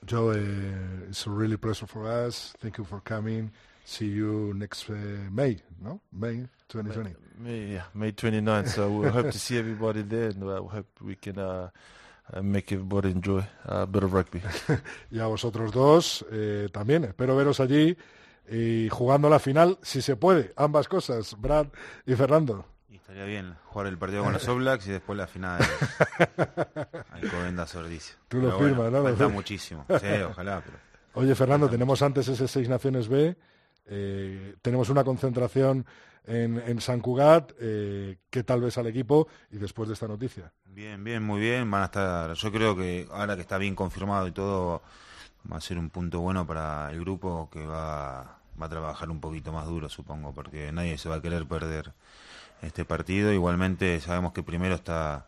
[0.10, 2.54] Joe, uh, it's a really pleasure for us.
[2.60, 3.52] Thank you for coming.
[3.86, 4.96] See you next uh,
[5.30, 6.00] May, no?
[6.12, 7.16] May 2020.
[7.38, 8.70] May, yeah, May 29th.
[8.70, 11.70] So we hope to see everybody there, and uh, we hope we can uh,
[12.34, 14.42] uh, make everybody enjoy a bit of rugby.
[15.12, 17.04] y a vosotros dos eh, también.
[17.04, 17.96] Espero veros allí
[18.50, 21.68] y jugando la final, si se puede, ambas cosas, Brad
[22.06, 22.66] y Fernando.
[22.90, 25.62] Y estaría bien jugar el partido con los All Blacks y después la final
[27.12, 28.16] Alcobendas Sordicia.
[28.28, 29.04] Tú lo Pero bueno, firmas, ¿no?
[29.04, 29.34] Falta firmas.
[29.34, 29.86] muchísimo.
[29.90, 30.78] Sí, ojalá, pero
[31.14, 33.36] Oye, Fernando, tenemos antes ese Seis Naciones B,
[33.86, 35.86] eh, tenemos una concentración
[36.24, 39.28] en, en San Cugat, eh, ¿qué tal ves al equipo?
[39.52, 40.54] Y después de esta noticia.
[40.66, 41.70] Bien, bien, muy bien.
[41.70, 42.34] Van a estar.
[42.34, 44.82] Yo creo que ahora que está bien confirmado y todo,
[45.52, 49.20] va a ser un punto bueno para el grupo que va, va a trabajar un
[49.20, 51.94] poquito más duro, supongo, porque nadie se va a querer perder
[52.62, 53.32] este partido.
[53.32, 55.26] Igualmente sabemos que primero está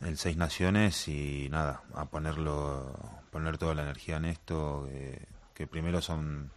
[0.00, 2.94] el Seis Naciones y nada, a ponerlo,
[3.30, 6.50] poner toda la energía en esto, que, que primero son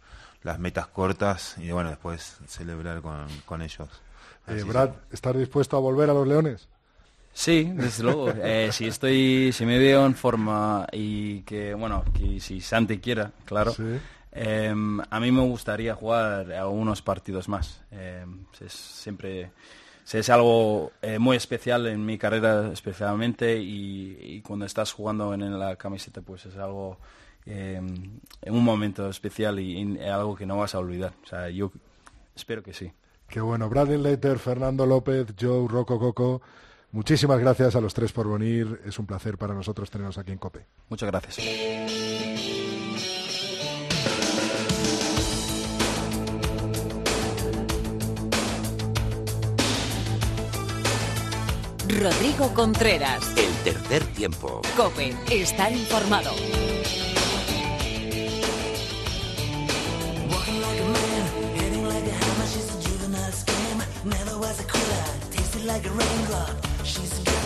[0.43, 3.89] las metas cortas y bueno, después celebrar con, con ellos.
[4.47, 6.67] Eh, Brad, ¿estás dispuesto a volver a los Leones?
[7.33, 8.31] Sí, desde luego.
[8.43, 13.31] Eh, si estoy, si me veo en forma y que, bueno, que si Santi quiera,
[13.45, 13.73] claro.
[13.73, 13.83] Sí.
[14.31, 14.73] eh,
[15.09, 17.81] a mí me gustaría jugar a unos partidos más.
[17.91, 18.25] Eh,
[18.61, 19.51] es siempre
[20.11, 25.57] es algo eh, muy especial en mi carrera especialmente y, y cuando estás jugando en,
[25.57, 26.97] la camiseta pues es algo
[27.45, 27.81] eh,
[28.41, 31.13] en un momento especial y, y algo que no vas a olvidar.
[31.23, 31.71] O sea, yo
[32.35, 32.91] espero que sí.
[33.27, 33.69] Qué bueno.
[33.69, 36.41] Bradley Leiter, Fernando López, Joe, Rocco Coco.
[36.93, 38.79] Muchísimas gracias a los tres por venir.
[38.85, 40.63] Es un placer para nosotros tenerlos aquí en COPE.
[40.89, 41.37] Muchas gracias.
[51.99, 53.35] Rodrigo Contreras.
[53.37, 54.61] El tercer tiempo.
[54.77, 55.15] Cope.
[55.31, 56.29] Está informado.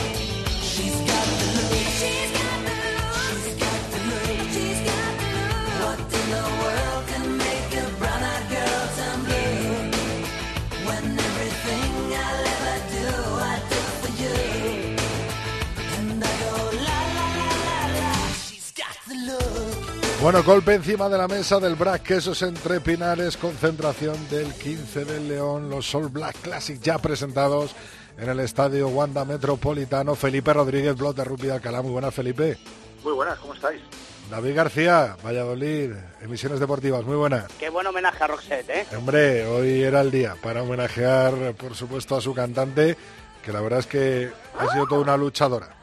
[20.22, 25.26] Bueno, golpe encima de la mesa del Black Quesos entre Pinares, concentración del 15 del
[25.26, 27.74] León, los All Black Classic ya presentados
[28.16, 30.14] en el estadio Wanda Metropolitano.
[30.14, 31.82] Felipe Rodríguez, blog de Rugby de Alcalá.
[31.82, 32.56] Muy buenas, Felipe.
[33.02, 33.82] Muy buenas, ¿cómo estáis?
[34.30, 37.02] David García, Valladolid, emisiones deportivas.
[37.04, 37.50] Muy buenas.
[37.58, 38.86] Qué buen homenaje a Roxette, ¿eh?
[38.96, 42.96] Hombre, hoy era el día para homenajear, por supuesto, a su cantante,
[43.44, 45.81] que la verdad es que ha sido toda una luchadora.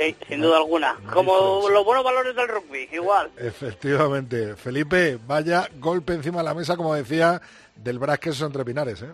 [0.00, 0.96] Sí, sin duda alguna.
[1.12, 3.30] Como los buenos valores del rugby, igual.
[3.36, 4.56] Efectivamente.
[4.56, 7.40] Felipe, vaya golpe encima de la mesa, como decía,
[7.76, 9.12] del Brac Quesos entre Pinares, ¿eh?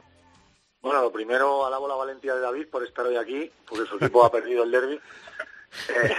[0.81, 4.25] Bueno, lo primero alabo la valentía de David por estar hoy aquí, porque su equipo
[4.25, 5.01] ha perdido el derby.
[5.89, 6.15] Eh,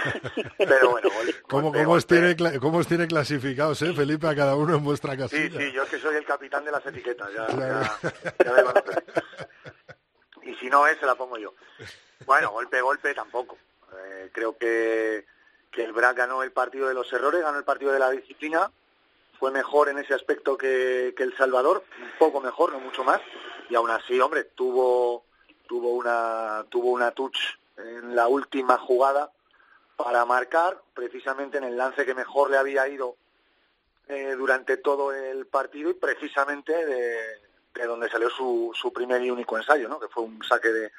[0.58, 2.36] pero bueno, gol- ¿Cómo, golpe, cómo, os golpe.
[2.36, 5.58] tiene, cómo os tiene clasificados, eh, Felipe, a cada uno en vuestra Sí, casilla?
[5.60, 7.80] sí, yo es que soy el capitán de las etiquetas, ya, Claro.
[8.02, 8.12] ya,
[8.44, 9.04] ya me conocéis.
[10.42, 11.54] Y si no es, se la pongo yo.
[12.26, 13.56] Bueno, golpe, golpe tampoco.
[14.08, 15.26] Eh, creo que,
[15.70, 18.70] que el BRAC ganó el partido de los errores, ganó el partido de la disciplina,
[19.38, 23.20] fue mejor en ese aspecto que, que El Salvador, un poco mejor, no mucho más,
[23.68, 25.24] y aún así, hombre, tuvo,
[25.66, 27.38] tuvo, una, tuvo una touch
[27.76, 29.30] en la última jugada
[29.96, 33.16] para marcar, precisamente en el lance que mejor le había ido
[34.08, 37.18] eh, durante todo el partido y precisamente de,
[37.74, 40.00] de donde salió su, su primer y único ensayo, ¿no?
[40.00, 40.90] que fue un saque de,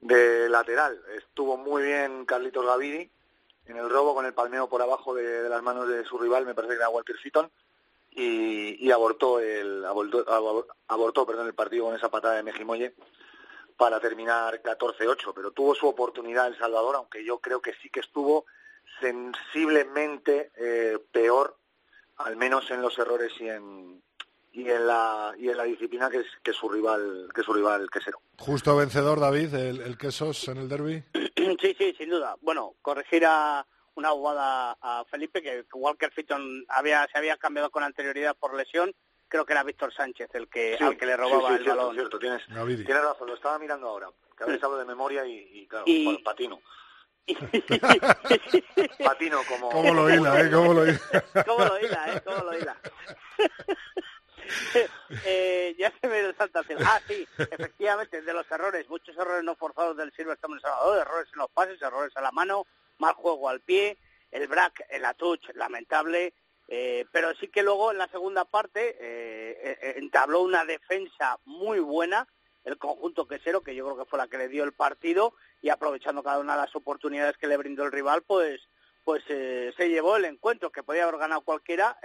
[0.00, 1.00] de lateral.
[1.16, 3.10] Estuvo muy bien Carlitos Gavidi
[3.66, 6.54] en el robo con el palmeo por abajo de, las manos de su rival, me
[6.54, 7.50] parece que era Walter Fitton,
[8.10, 12.94] y, abortó el abortó, abor- abortó perdón, el partido con esa patada de Mejimoye
[13.76, 18.00] para terminar 14-8, pero tuvo su oportunidad El Salvador, aunque yo creo que sí que
[18.00, 18.46] estuvo
[19.00, 21.56] sensiblemente eh, peor,
[22.16, 24.02] al menos en los errores y en
[24.60, 27.88] y en la y en la disciplina que es que su rival que su rival
[27.90, 28.20] quesero.
[28.38, 31.02] Justo vencedor, David, el, el Quesos en el derby.
[31.60, 32.36] Sí, sí, sin duda.
[32.40, 37.82] Bueno, corregir a una jugada a Felipe, que Walker Fitton había, se había cambiado con
[37.82, 38.92] anterioridad por lesión.
[39.28, 41.62] Creo que era Víctor Sánchez el que, Sí, al que le robaba sí, sí, el
[41.64, 41.94] cierto, balón.
[41.94, 45.66] cierto, tienes, tienes razón, lo estaba mirando ahora, que veces hablo de memoria y, y
[45.66, 46.60] claro, Y- bueno, patino.
[49.04, 49.68] patino como...
[49.70, 50.50] ¿Cómo lo hila, eh?
[50.50, 51.00] ¿Cómo lo hila?
[51.46, 52.22] ¿Cómo lo hila, eh?
[52.24, 52.76] ¿Cómo lo hila?
[55.24, 56.62] eh, ya se me salta.
[56.84, 61.38] Ah, sí, efectivamente, de los errores, muchos errores no forzados del en Salvador, errores en
[61.38, 62.66] los pases, errores a la mano,
[62.98, 63.98] mal juego al pie,
[64.30, 66.34] el brack, el touch, lamentable,
[66.68, 71.80] eh, pero sí que luego en la segunda parte eh, eh, entabló una defensa muy
[71.80, 72.28] buena
[72.64, 75.32] el conjunto quesero, que yo creo que fue la que le dio el partido
[75.62, 78.60] y aprovechando cada una de las oportunidades que le brindó el rival, pues
[79.04, 81.96] pues se llevó el encuentro que podía haber ganado cualquiera,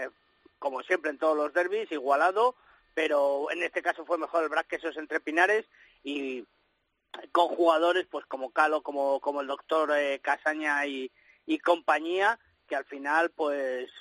[0.64, 2.56] como siempre en todos los derbis, igualado,
[2.94, 5.66] pero en este caso fue mejor el Brac que esos entre Pinares
[6.06, 6.46] y
[7.34, 9.92] con jugadores pues como Calo, como, como el doctor
[10.22, 11.12] Casaña y,
[11.46, 13.92] y compañía, que al final pues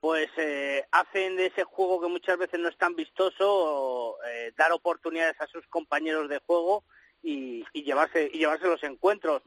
[0.00, 4.72] pues eh, hacen de ese juego que muchas veces no es tan vistoso eh, dar
[4.72, 6.82] oportunidades a sus compañeros de juego
[7.22, 9.42] y, llevarse y llevarse los encuentros.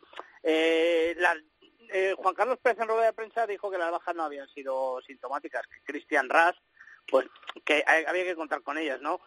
[1.89, 4.99] Eh, Juan Carlos Pérez en rueda de prensa dijo que las bajas no habían sido
[5.01, 6.55] sintomáticas, que Cristian Ras,
[7.07, 7.27] pues
[7.65, 9.19] que había que contar con ellas, ¿no?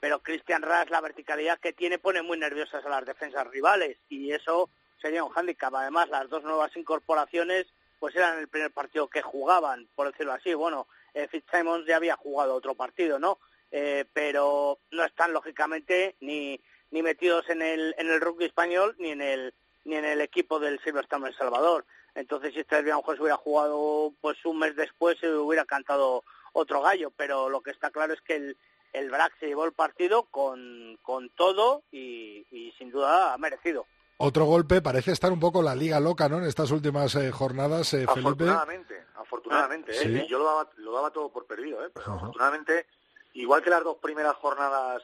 [0.00, 4.32] pero Cristian Ras, la verticalidad que tiene, pone muy nerviosas a las defensas rivales y
[4.32, 4.68] eso
[5.00, 5.74] sería un hándicap.
[5.74, 7.66] Además, las dos nuevas incorporaciones
[7.98, 10.52] pues eran el primer partido que jugaban, por decirlo así.
[10.52, 13.38] Bueno, eh, Fitzsimons ya había jugado otro partido, ¿no?
[13.70, 19.10] Eh, pero no están lógicamente ni ni metidos en el en el rugby español ni
[19.10, 19.54] en el
[19.84, 21.84] ni en el equipo del Silverstone El Salvador.
[22.14, 27.10] Entonces, si este se hubiera jugado pues un mes después, se hubiera cantado otro gallo.
[27.16, 28.56] Pero lo que está claro es que el,
[28.92, 33.86] el BRAC se llevó el partido con, con todo y, y sin duda ha merecido.
[34.16, 36.38] Otro golpe, parece estar un poco la liga loca, ¿no?
[36.38, 38.44] En estas últimas eh, jornadas, eh, Felipe.
[38.44, 39.92] Afortunadamente, afortunadamente.
[39.92, 40.26] ¿eh?
[40.28, 41.90] Yo lo daba, lo daba todo por perdido, ¿eh?
[41.92, 42.86] Pero afortunadamente,
[43.32, 45.02] igual que las dos primeras jornadas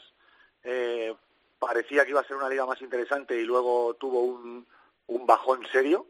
[0.62, 1.12] eh,
[1.60, 4.66] parecía que iba a ser una liga más interesante y luego tuvo un,
[5.06, 6.06] un bajón serio,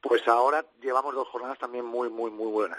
[0.00, 2.78] pues ahora llevamos dos jornadas también muy, muy, muy buenas.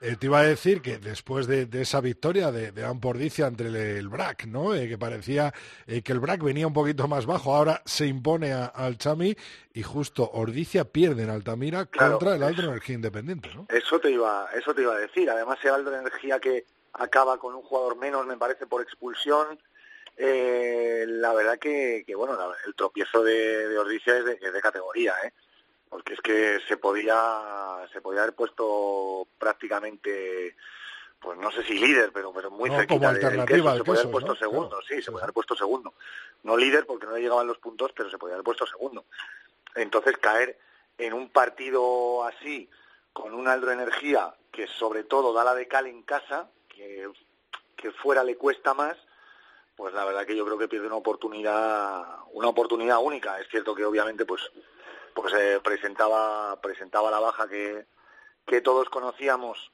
[0.00, 4.08] Eh, te iba a decir que después de, esa victoria de, de Ampordicia ante el,
[4.08, 4.74] BRAC, ¿no?
[4.74, 5.52] Eh, que parecía
[5.86, 9.36] eh, que el BRAC venía un poquito más bajo, ahora se impone al Chami
[9.74, 13.66] y justo Ordicia pierde en Altamira contra el Alto Energía Independiente, ¿no?
[13.68, 15.28] Eso te iba, eso te iba a decir.
[15.30, 16.64] Además, el Alto Energía que
[16.94, 19.58] acaba con un jugador menos, me parece, por expulsión.
[20.18, 22.36] La verdad que, bueno,
[22.66, 25.32] el tropiezo de, de es de, es de categoría, ¿eh?
[25.88, 30.56] porque es que se podía se podía haber puesto prácticamente
[31.18, 34.12] pues no sé si líder pero pero muy no, cerquita de, alternativa se podía haber
[34.12, 35.94] puesto segundo sí se podía haber puesto segundo.
[36.42, 39.04] No líder porque no le llegaban los puntos pero se podía haber puesto segundo.
[39.74, 40.58] Entonces caer
[40.98, 42.68] en un partido así
[43.12, 47.08] con un Aldro Energía que sobre todo da la de cal en casa que
[47.76, 48.96] que fuera le cuesta más
[49.76, 53.38] pues la verdad que yo creo que pierde una oportunidad una oportunidad única.
[53.40, 54.42] Es cierto que obviamente pues
[55.14, 57.86] pues eh, presentaba presentaba la baja que,
[58.46, 59.70] que todos conocíamos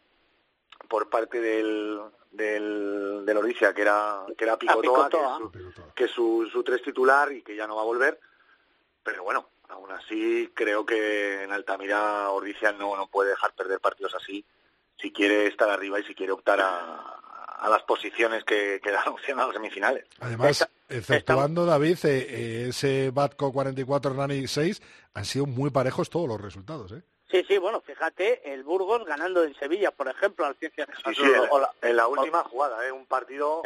[0.89, 2.01] por parte del
[2.31, 5.51] del, del Oricia, que era que era Picotoa,
[5.95, 8.19] que es, su, su, tres titular y que ya no va a volver.
[9.03, 14.15] Pero bueno aún así creo que en Altamira Ordicia no, no puede dejar perder partidos
[14.15, 14.45] así.
[14.99, 17.23] Si quiere estar arriba y si quiere optar a,
[17.63, 20.05] a las posiciones que, que dan opción a las semifinales.
[20.21, 24.83] Además, exceptuando David, eh, eh, ese Batco 44, Nani 6,
[25.15, 27.03] han sido muy parejos todos los resultados, ¿eh?
[27.31, 31.23] Sí, sí, bueno, fíjate, el Burgos ganando en Sevilla, por ejemplo, al Ciencia sí, sí,
[31.81, 32.93] en, la, última jugada, ¿eh?
[32.93, 33.63] un partido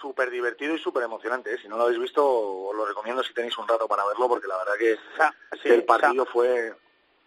[0.00, 1.52] súper divertido y súper emocionante.
[1.52, 1.58] ¿eh?
[1.60, 4.46] Si no lo habéis visto, os lo recomiendo si tenéis un rato para verlo, porque
[4.46, 6.72] la verdad que, el partido fue,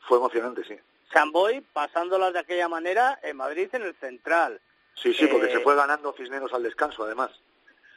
[0.07, 0.79] fue emocionante, sí.
[1.13, 4.59] Samboy pasándolas de aquella manera en Madrid en el Central.
[5.01, 7.31] Sí, sí, porque se eh, fue ganando Cisneros al descanso, además.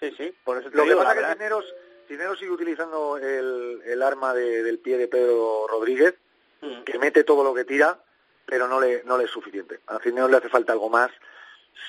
[0.00, 1.74] Sí, sí, por eso Lo que pasa es que Cisneros,
[2.08, 6.14] Cisneros sigue utilizando el, el arma del pie de Pedro Rodríguez,
[6.60, 6.82] mm.
[6.82, 7.98] que mete todo lo que tira,
[8.46, 9.80] pero no le, no le es suficiente.
[9.86, 11.10] A Cisneros le hace falta algo más,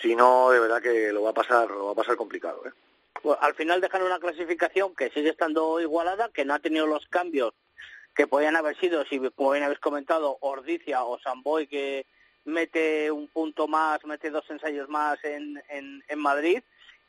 [0.02, 2.64] si no, de verdad que lo va a pasar, lo va a pasar complicado.
[2.66, 2.72] ¿eh?
[3.22, 7.06] Pues, al final dejan una clasificación que sigue estando igualada, que no ha tenido los
[7.08, 7.54] cambios
[8.16, 12.06] que podían haber sido, si como bien habéis comentado, Ordicia o Samboy, que
[12.46, 16.62] mete un punto más, mete dos ensayos más en, en, Madrid.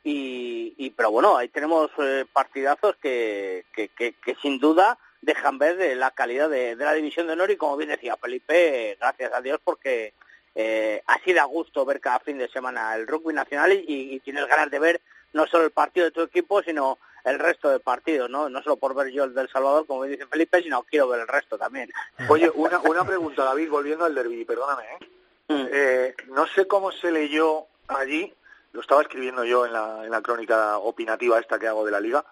[0.03, 5.77] Y, y, pero bueno, ahí tenemos eh, partidazos que, que, que, sin duda dejan ver
[5.77, 9.31] de la calidad de, de, la división de honor y como bien decía Felipe, gracias
[9.33, 10.13] a Dios porque
[10.55, 14.45] eh, así da gusto ver cada fin de semana el rugby nacional y, y, tienes
[14.47, 18.29] ganas de ver no solo el partido de tu equipo, sino el resto de partidos,
[18.29, 18.49] ¿no?
[18.49, 21.27] No solo por ver yo el del Salvador, como dice Felipe, sino quiero ver el
[21.27, 21.89] resto también.
[22.29, 25.07] Oye, una, una pregunta, David, volviendo al derby, perdóname, ¿eh?
[25.47, 25.65] Mm.
[25.71, 28.33] Eh, no sé cómo se leyó allí,
[28.71, 31.99] lo estaba escribiendo yo en la, en la crónica opinativa esta que hago de la
[31.99, 32.25] liga,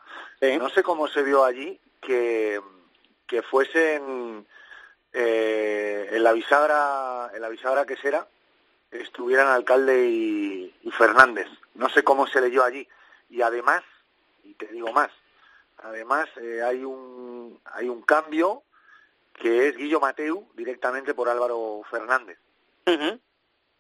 [0.60, 2.60] no sé cómo se vio allí que,
[3.28, 4.48] que fuesen
[5.14, 8.28] eh, en la bisagra en la bisagra que será
[8.92, 11.48] estuvieran Alcalde y, y Fernández.
[11.76, 12.88] No sé cómo se leyó allí.
[13.30, 13.84] Y además,
[14.44, 15.10] y te digo más,
[15.78, 18.64] además eh, hay un hay un cambio
[19.34, 22.38] que es Guillo Mateu directamente por Álvaro Fernández.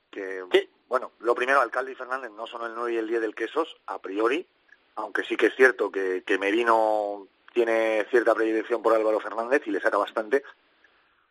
[0.10, 0.44] Que,
[0.88, 3.78] bueno, lo primero, Alcalde y Fernández no son el 9 y el 10 del Quesos,
[3.88, 4.46] a priori,
[4.96, 9.72] aunque sí que es cierto que, que Merino tiene cierta predilección por Álvaro Fernández y
[9.72, 10.44] le saca bastante,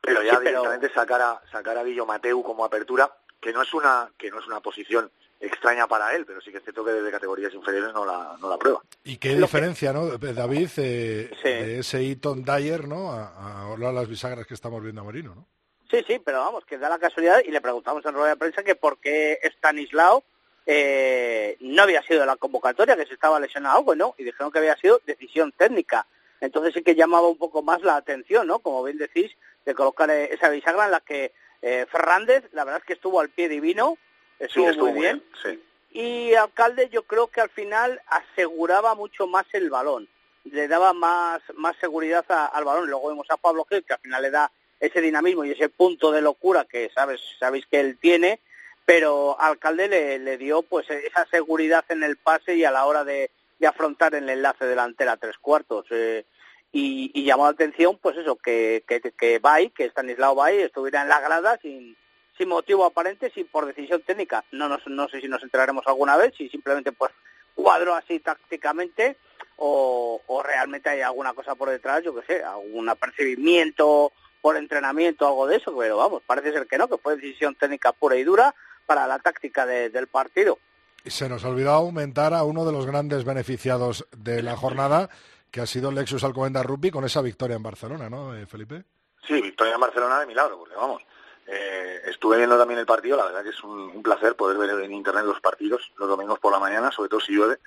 [0.00, 3.62] pero ya Sí, pero- directamente sacar a sacar a Guillo Mateu como apertura, que no
[3.62, 5.10] es una que no es una posición
[5.40, 8.48] extraña para él, pero sí que es cierto que desde categorías inferiores no la no
[8.50, 8.82] la prueba.
[9.04, 13.12] Y qué diferencia, ¿no, David, eh, de ese Eton Dyer, ¿no?
[13.12, 15.46] A, a ahora las bisagras que estamos viendo a Marino, ¿no?
[15.90, 18.62] Sí, sí, pero vamos, que da la casualidad y le preguntamos en rueda de prensa
[18.62, 20.22] que por qué Stanislao
[20.66, 24.76] eh, no había sido la convocatoria, que se estaba lesionado, bueno, y dijeron que había
[24.76, 26.06] sido decisión técnica.
[26.40, 28.60] Entonces sí que llamaba un poco más la atención, ¿no?
[28.60, 29.32] Como bien decís,
[29.64, 31.32] de colocar eh, esa bisagra en la que
[31.62, 33.98] eh, Fernández, la verdad es que estuvo al pie divino,
[34.38, 35.22] estuvo, sí, estuvo muy bien.
[35.42, 35.62] sí.
[35.92, 40.08] Y Alcalde yo creo que al final aseguraba mucho más el balón,
[40.44, 42.88] le daba más, más seguridad a- al balón.
[42.88, 44.50] Luego vemos a Pablo Gil, que al final le da
[44.80, 48.40] ese dinamismo y ese punto de locura que sabes, sabéis que él tiene,
[48.84, 53.04] pero Alcalde le, le dio pues esa seguridad en el pase y a la hora
[53.04, 55.86] de, de afrontar el enlace delantera tres cuartos.
[55.90, 56.24] eh,
[56.72, 61.02] y, y llamó la atención pues eso, que, que, que Bay, que Stanislao Bay estuviera
[61.02, 61.96] en la grada sin,
[62.38, 64.44] sin motivo aparente, sin por decisión técnica.
[64.52, 67.10] No, nos- no sé si nos enteraremos alguna vez, si simplemente pues
[67.56, 69.16] cuadró así tácticamente
[69.56, 75.26] o, o realmente hay alguna cosa por detrás, yo qué sé, algún apercibimiento por entrenamiento,
[75.26, 78.24] algo de eso, pero vamos, parece ser que no, que fue decisión técnica pura y
[78.24, 78.54] dura
[78.86, 80.58] para la táctica de- del partido.
[81.04, 85.08] Y se nos olvidó aumentar a uno de los grandes beneficiados de la jornada,
[85.50, 88.84] que ha sido Lexus Alcobendas Rugby con esa victoria en Barcelona, ¿no, eh, Felipe?
[89.26, 91.02] Sí, victoria en Barcelona de milagro, porque vamos,
[91.46, 94.70] eh, estuve viendo también el partido, la verdad que es un, un placer poder ver
[94.84, 97.58] en internet los partidos los domingos por la mañana, sobre todo si llueve,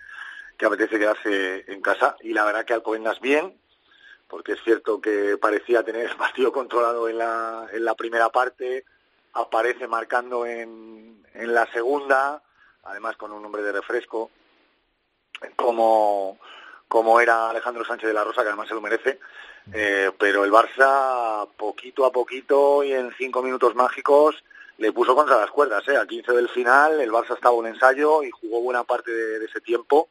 [0.57, 3.57] que apetece quedarse en casa, y la verdad que Alcobendas bien,
[4.34, 8.84] porque es cierto que parecía tener el partido controlado en la, en la primera parte,
[9.34, 12.41] aparece marcando en, en la segunda,
[12.84, 14.31] además con un nombre de refresco,
[15.55, 16.39] como,
[16.88, 19.19] como era Alejandro Sánchez de la Rosa, que además se lo merece,
[19.71, 24.43] eh, pero el Barça poquito a poquito y en cinco minutos mágicos
[24.79, 25.88] le puso contra las cuerdas.
[25.89, 25.95] ¿eh?
[25.95, 29.45] A 15 del final el Barça estaba un ensayo y jugó buena parte de, de
[29.45, 30.09] ese tiempo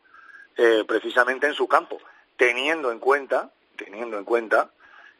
[0.56, 1.98] eh, precisamente en su campo,
[2.36, 4.70] teniendo en cuenta, teniendo en cuenta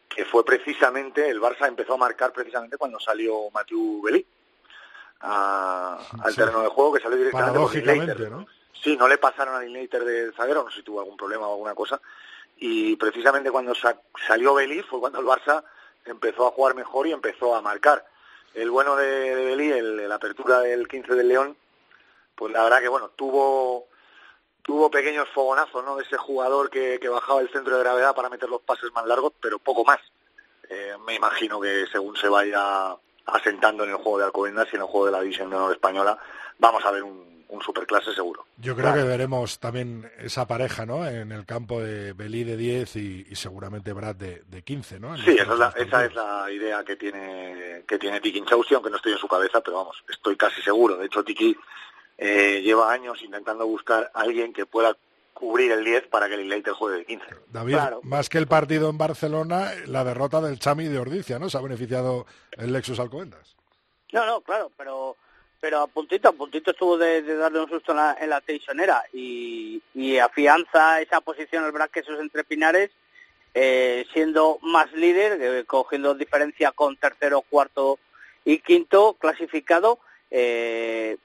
[0.09, 4.27] que fue precisamente, el Barça empezó a marcar precisamente cuando salió Mathieu Belí
[5.21, 6.37] a- al Sí.
[6.39, 8.31] terreno de juego, que salió directamente Paradójicamente.
[8.31, 8.47] ¿no?
[8.83, 11.53] Sí, no le pasaron al Linklater del zaguero, no sé si tuvo algún problema o
[11.55, 12.01] alguna cosa.
[12.59, 15.63] Y precisamente cuando sa- salió Belí fue cuando el Barça
[16.05, 18.05] empezó a jugar mejor y empezó a marcar.
[18.55, 21.57] El bueno de, de Belí, el, la apertura del 15 del León,
[22.35, 23.87] pues la verdad que bueno, tuvo
[24.63, 25.97] tuvo pequeños fogonazos, ¿no?
[25.97, 29.07] De ese jugador que, que bajaba el centro de gravedad para meter los pases más
[29.07, 30.01] largos, pero poco más.
[30.69, 32.97] Eh, me imagino que según se vaya
[33.27, 35.73] asentando en el juego de Alcobendas y en el juego de la División de Honor
[35.73, 36.19] Española,
[36.59, 38.47] vamos a ver un, un superclase seguro.
[38.57, 41.07] Yo creo que veremos también esa pareja, ¿no?
[41.07, 45.15] En el campo de Belí de 10 y, y seguramente Brad de, de 15, ¿no?
[45.15, 48.75] En Sí, esa es, la, esa es la idea que tiene que tiene Tiki Inchausti,
[48.75, 50.97] aunque no estoy en su cabeza, pero vamos, estoy casi seguro.
[50.97, 51.55] De hecho, Tiki
[52.19, 54.97] eh, lleva años intentando buscar a alguien que pueda
[55.33, 57.25] cubrir el 10 para que el Leiter juegue de 15.
[57.49, 61.51] David, más que el partido en Barcelona, la derrota del Chami de Ordicia, ¿no?
[61.51, 63.57] Se ha beneficiado el Lexus Alcobendas.
[64.13, 65.17] No, no, claro, pero
[65.63, 68.43] pero a puntito, a puntito estuvo de, de darle un susto en la, en la
[69.13, 72.91] y, y afianza esa posición el Braquesos entre Pinares,
[73.55, 78.01] eh, siendo más líder, eh, cogiendo diferencia con tercero, cuarto
[78.45, 80.01] y quinto clasificado,
[80.33, 81.17] eh,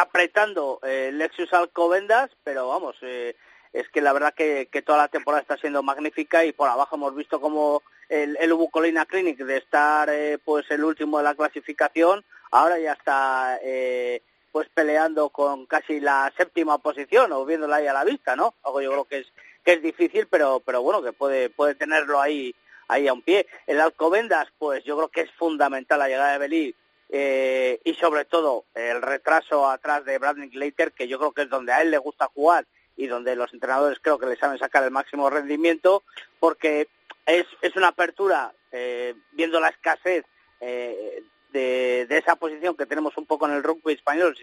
[0.00, 3.34] apretando eh, Lexus Alcobendas, pero vamos, eh,
[3.72, 7.16] es que la verdad que, toda la temporada está siendo magnífica y por abajo hemos
[7.16, 12.24] visto como el, el Ubucolina Clinic de estar eh, pues el último de la clasificación,
[12.52, 14.22] ahora ya está eh,
[14.52, 18.54] pues peleando con casi la séptima posición o viéndola ahí a la vista, ¿no?
[18.62, 19.26] Algo yo creo que es
[19.64, 22.54] que es difícil, pero pero bueno que puede puede tenerlo ahí
[22.86, 23.48] ahí a un pie.
[23.66, 26.74] El Alcobendas, pues yo creo que es fundamental la llegada de Belí
[27.08, 31.50] eh, y sobre todo el retraso atrás de Bradley Glater, que yo creo que es
[31.50, 34.82] donde a él le gusta jugar y donde los entrenadores creo que le saben sacar
[34.84, 36.02] el máximo rendimiento,
[36.40, 36.88] porque
[37.26, 40.24] es, es una apertura, eh, viendo la escasez
[40.60, 44.36] eh, de, de esa posición que tenemos un poco en el rugby español,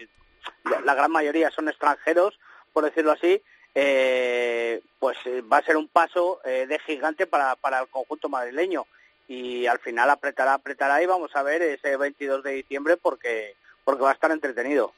[0.84, 2.38] la, gran mayoría son extranjeros,
[2.72, 3.42] por decirlo así,
[3.74, 5.18] eh, pues
[5.52, 8.86] va a ser un paso eh, de gigante para, para el conjunto madrileño
[9.28, 13.54] y al final apretará, apretará y vamos a ver ese 22 de diciembre porque
[13.84, 14.92] porque va a estar entretenido.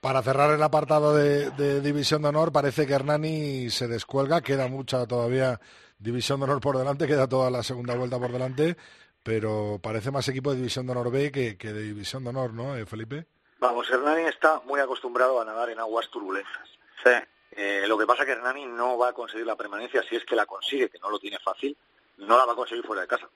[0.00, 4.68] Para cerrar el apartado de, de División de Honor, parece que Hernani se descuelga, queda
[4.68, 5.60] mucha todavía
[5.98, 8.76] División de Honor por delante, queda toda la segunda vuelta por delante,
[9.24, 12.52] pero parece más equipo de División de Honor B que, que de División de Honor,
[12.52, 13.26] ¿no, eh, Felipe?
[13.58, 16.68] Vamos, Hernani está muy acostumbrado a nadar en aguas turbulentas.
[17.02, 17.10] Sí.
[17.50, 20.24] Eh, lo que pasa es que Hernani no va a conseguir la permanencia, si es
[20.24, 21.76] que la consigue, que no lo tiene fácil,
[22.18, 23.28] no la va a conseguir fuera de casa,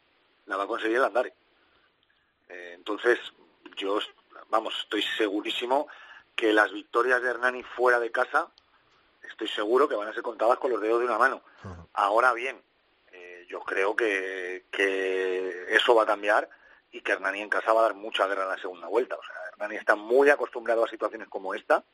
[0.47, 1.35] la va a conseguir el Andare.
[2.49, 3.19] Eh, entonces,
[3.77, 3.99] yo,
[4.49, 5.89] vamos, estoy segurísimo
[6.35, 8.49] que las victorias de Hernani fuera de casa,
[9.23, 11.43] estoy seguro que van a ser contadas con los dedos de una mano.
[11.93, 12.61] Ahora bien,
[13.13, 16.49] eh, yo creo que, que eso va a cambiar
[16.91, 19.17] y que Hernani en casa va a dar mucha guerra en la segunda vuelta.
[19.17, 21.85] O sea, Hernani está muy acostumbrado a situaciones como esta,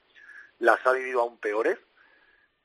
[0.58, 1.78] las ha vivido aún peores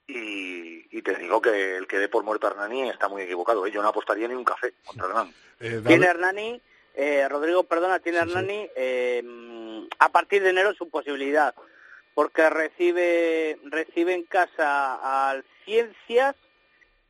[0.08, 3.66] y, y te digo que el que dé por muerto a Hernani está muy equivocado.
[3.66, 3.72] ¿eh?
[3.72, 5.34] Yo no apostaría ni un café contra Hernani.
[5.60, 6.62] Eh, Tiene Hernani,
[6.96, 9.24] eh, Rodrigo, perdona, tiene Hernani eh,
[10.00, 11.56] a partir de enero su posibilidad,
[12.14, 16.36] porque recibe recibe en casa al Ciencias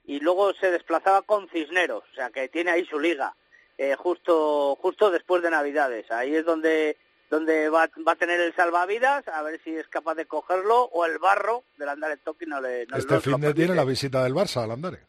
[0.05, 3.35] y luego se desplazaba con Cisneros, o sea que tiene ahí su liga,
[3.77, 6.11] eh, justo justo después de Navidades.
[6.11, 6.97] Ahí es donde
[7.33, 11.03] donde va, va a tener el salvavidas, a ver si es capaz de cogerlo, o
[11.05, 14.35] el barro del Andare Toki no le no, Este fin de tiene la visita del
[14.35, 14.99] Barça al Andare.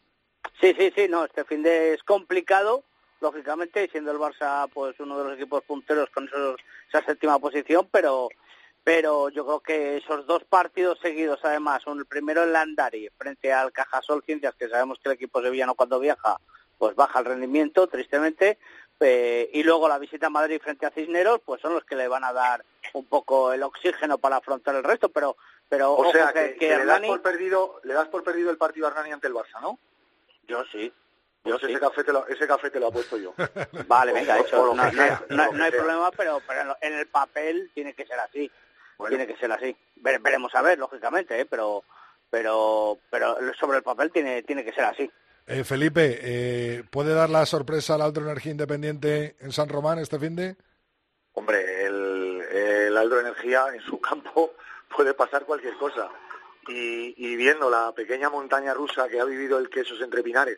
[0.59, 2.83] Sí, sí, sí, no, este fin de es complicado,
[3.21, 6.59] lógicamente, siendo el Barça pues uno de los equipos punteros con esos-
[6.89, 8.29] esa séptima posición, pero
[8.83, 13.51] pero yo creo que esos dos partidos seguidos, además, un- el primero en Landari frente
[13.53, 16.37] al Cajasol Ciencias, que sabemos que el equipo sevillano cuando viaja,
[16.77, 18.59] pues baja el rendimiento, tristemente,
[18.99, 22.07] eh, y luego la visita a Madrid frente a Cisneros, pues son los que le
[22.07, 25.35] van a dar un poco el oxígeno para afrontar el resto, pero
[25.67, 28.57] pero O ojo sea, que, que, le, das por perdido, le das por perdido el
[28.57, 29.79] partido a Hernani ante el Barça, ¿no?
[30.47, 30.93] yo sí,
[31.41, 33.33] Pues ese, café te lo, ese café te lo apuesto yo.
[33.87, 34.57] Vale, venga, o- hecho.
[34.67, 35.79] no, no hay- sea, no- lo que no hay sea.
[35.79, 38.49] problema, pero, pero en lo- en el papel tiene que ser así.
[38.97, 39.17] Bueno.
[39.17, 39.75] Tiene que ser así.
[39.97, 41.45] Vere- veremos a ver, lógicamente, ¿eh?
[41.45, 41.83] pero
[42.29, 45.09] pero pero sobre el papel tiene tiene que ser así.
[45.47, 50.17] Eh, Felipe, eh, ¿puede dar la sorpresa al Alto Energía Independiente en San Román este
[50.17, 50.55] fin de?
[51.33, 54.53] Hombre, el, el Energía en su campo
[54.95, 56.09] puede pasar cualquier cosa.
[56.67, 60.57] Y, y viendo la pequeña montaña rusa que ha vivido el Quesos entre Pinares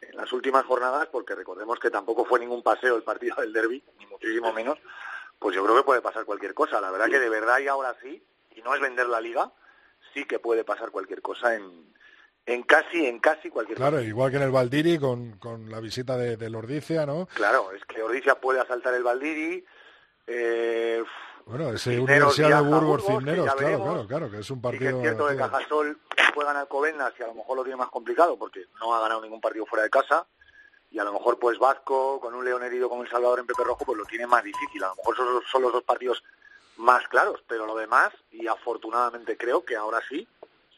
[0.00, 3.82] en las últimas jornadas, porque recordemos que tampoco fue ningún paseo el partido del derby,
[3.98, 4.78] ni muchísimo menos,
[5.38, 6.80] pues yo creo que puede pasar cualquier cosa.
[6.80, 8.22] La verdad que de verdad y ahora sí,
[8.54, 9.50] y no es vender la liga,
[10.14, 11.92] sí que puede pasar cualquier cosa en,
[12.46, 16.16] en casi, en casi cualquier Claro, igual que en el Valdiri con, con la visita
[16.16, 17.26] de, de Lordicia, ¿no?
[17.34, 19.64] Claro, es que Ordizia puede asaltar el Valdiri,
[20.26, 21.02] eh,
[21.46, 23.88] Bueno, ese Cisneros Universidad de Burgos Burgos, Cisneros, claro, veremos.
[23.88, 24.96] claro, claro, que es un Sí que partido.
[24.96, 25.36] es cierto que.
[25.36, 25.98] Cajasol
[26.34, 29.22] juegan al Covendas y a lo mejor lo tiene más complicado porque no ha ganado
[29.22, 30.26] ningún partido fuera de casa
[30.90, 33.64] y a lo mejor pues Vasco con un León herido como El Salvador en Pepe
[33.64, 34.82] Rojo pues lo tiene más difícil.
[34.84, 36.22] A lo mejor son, son los dos partidos
[36.76, 40.26] más claros, pero lo demás y afortunadamente creo que ahora sí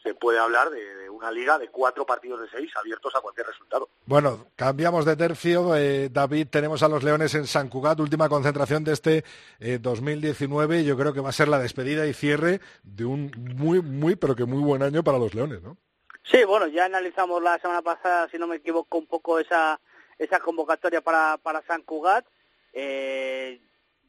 [0.05, 3.47] se puede hablar de, de una liga de cuatro partidos de seis abiertos a cualquier
[3.47, 3.89] resultado.
[4.05, 5.75] Bueno, cambiamos de tercio.
[5.75, 9.23] eh, David, tenemos a los Leones en San Cugat, última concentración de este
[9.59, 10.83] eh, 2019.
[10.83, 14.35] Yo creo que va a ser la despedida y cierre de un muy, muy, pero
[14.35, 15.75] que muy buen año para los Leones, ¿no?
[16.23, 19.79] Sí, bueno, ya analizamos la semana pasada, si no me equivoco, un poco esa
[20.19, 22.25] esa convocatoria para para San Cugat.
[22.73, 23.59] Eh,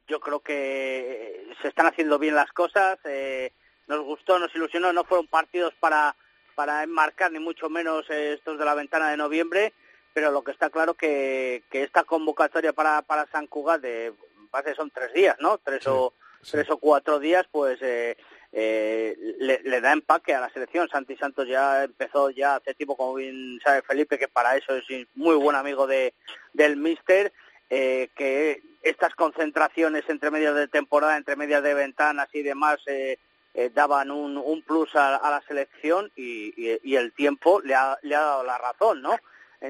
[0.08, 2.98] yo creo que se están haciendo bien las cosas.
[3.04, 3.52] eh,
[3.86, 4.92] nos gustó, nos ilusionó.
[4.92, 6.14] No fueron partidos para
[6.54, 9.74] para enmarcar ni mucho menos eh, estos de la ventana de noviembre,
[10.14, 14.12] pero lo que está claro que que esta convocatoria para para San Cugat de
[14.50, 15.58] base son tres días, ¿no?
[15.58, 16.14] Tres o
[16.50, 18.16] tres o cuatro días, pues eh,
[18.52, 20.88] eh, le, le da empaque a la selección.
[20.88, 24.84] Santi Santos ya empezó ya hace tiempo, como bien sabe Felipe, que para eso es
[25.14, 26.14] muy buen amigo de
[26.54, 27.32] del míster,
[27.68, 33.18] eh, que estas concentraciones entre medias de temporada, entre medias de ventanas y demás, eh,
[33.56, 37.74] eh, daban un, un plus a, a la selección y, y- y el tiempo le
[37.74, 39.16] ha, le ha dado la razón, ¿no?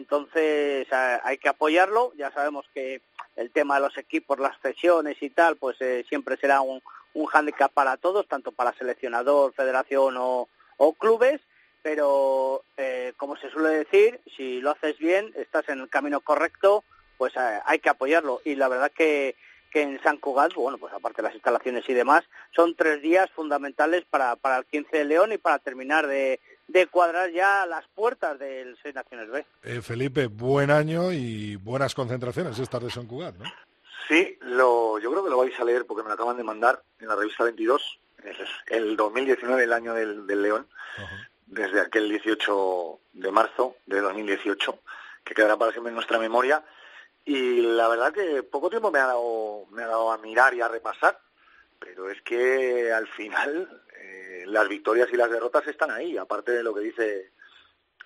[0.01, 2.12] Entonces a- hay que apoyarlo.
[2.16, 3.01] Ya sabemos que
[3.37, 6.82] el tema de los equipos, las cesiones y tal, pues eh, siempre será un,
[7.14, 11.41] un hándicap para todos, tanto para seleccionador, federación o, o clubes.
[11.82, 16.82] Pero eh, como se suele decir, si lo haces bien, estás en el camino correcto,
[17.16, 18.41] pues eh, hay que apoyarlo.
[18.45, 19.37] Y la verdad que,
[19.77, 22.24] que en San Cugat, bueno, pues aparte de las instalaciones y demás,
[22.55, 26.87] son tres días fundamentales para, para el 15 de León y para terminar de, de
[26.87, 29.45] cuadrar ya las puertas del Seis Naciones B.
[29.64, 33.45] Eh, Felipe, buen año y buenas concentraciones estas de San Cugat, ¿no?
[34.09, 36.83] Sí, lo, yo creo que lo vais a leer porque me lo acaban de mandar
[36.99, 38.37] en la revista 22, es
[38.68, 40.66] el 2019, el año del, del León,
[41.49, 44.79] desde aquel 18 de marzo de 2018,
[45.22, 46.64] que quedará para siempre en nuestra memoria.
[47.27, 50.61] Y la verdad que poco tiempo me ha dado, me ha dado a mirar y
[50.61, 51.20] a repasar,
[51.79, 56.62] pero es que al final eh, las victorias y las derrotas están ahí, aparte de
[56.62, 57.33] lo que dice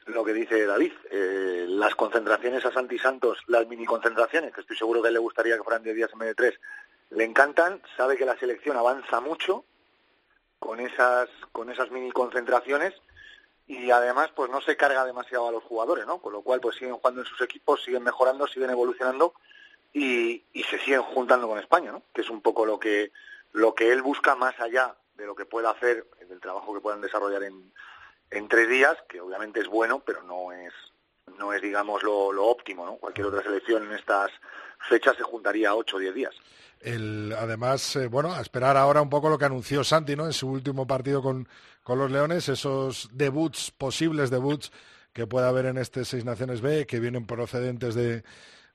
[0.06, 0.92] lo que dice David.
[1.10, 5.56] Eh, las concentraciones a Santi Santos, las mini concentraciones, que estoy seguro que le gustaría
[5.56, 6.60] que fueran de días en vez de tres,
[7.10, 9.66] le encantan, sabe que la selección avanza mucho
[10.58, 12.94] con esas, con esas mini concentraciones
[13.70, 16.20] y además pues no se carga demasiado a los jugadores, ¿no?
[16.20, 19.34] Con lo cual pues siguen jugando en sus equipos, siguen mejorando, siguen evolucionando
[19.92, 22.02] y, y se siguen juntando con España, ¿no?
[22.12, 23.12] Que es un poco lo que,
[23.52, 27.00] lo que él busca más allá de lo que pueda hacer, del trabajo que puedan
[27.00, 27.72] desarrollar en,
[28.32, 30.72] en tres días, que obviamente es bueno, pero no es,
[31.38, 32.96] no es digamos, lo, lo óptimo, ¿no?
[32.96, 34.32] Cualquier otra selección en estas
[34.88, 36.34] fechas se juntaría ocho o diez días.
[36.80, 40.24] El, además, eh, bueno, a esperar ahora un poco lo que anunció Santi, ¿no?
[40.24, 41.46] En su último partido con,
[41.82, 44.72] con los Leones, esos debuts, posibles debuts
[45.12, 48.22] que pueda haber en este Seis Naciones B, que vienen procedentes de,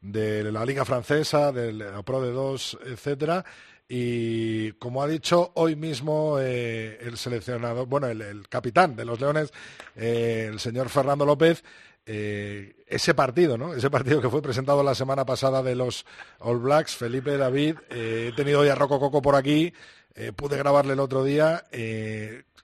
[0.01, 3.45] de la Liga Francesa, de la Pro de Dos, etcétera.
[3.87, 9.53] Y como ha dicho hoy mismo eh, el seleccionador, bueno, el, capitán de los Leones,
[9.95, 11.63] eh, el señor Fernando López,
[12.07, 13.73] eh, ese partido, ¿no?
[13.73, 16.05] Ese partido que fue presentado la semana pasada de los
[16.39, 19.73] All Blacks, Felipe David, he tenido hoy a Rocco Coco por aquí,
[20.35, 21.65] pude grabarle el otro día,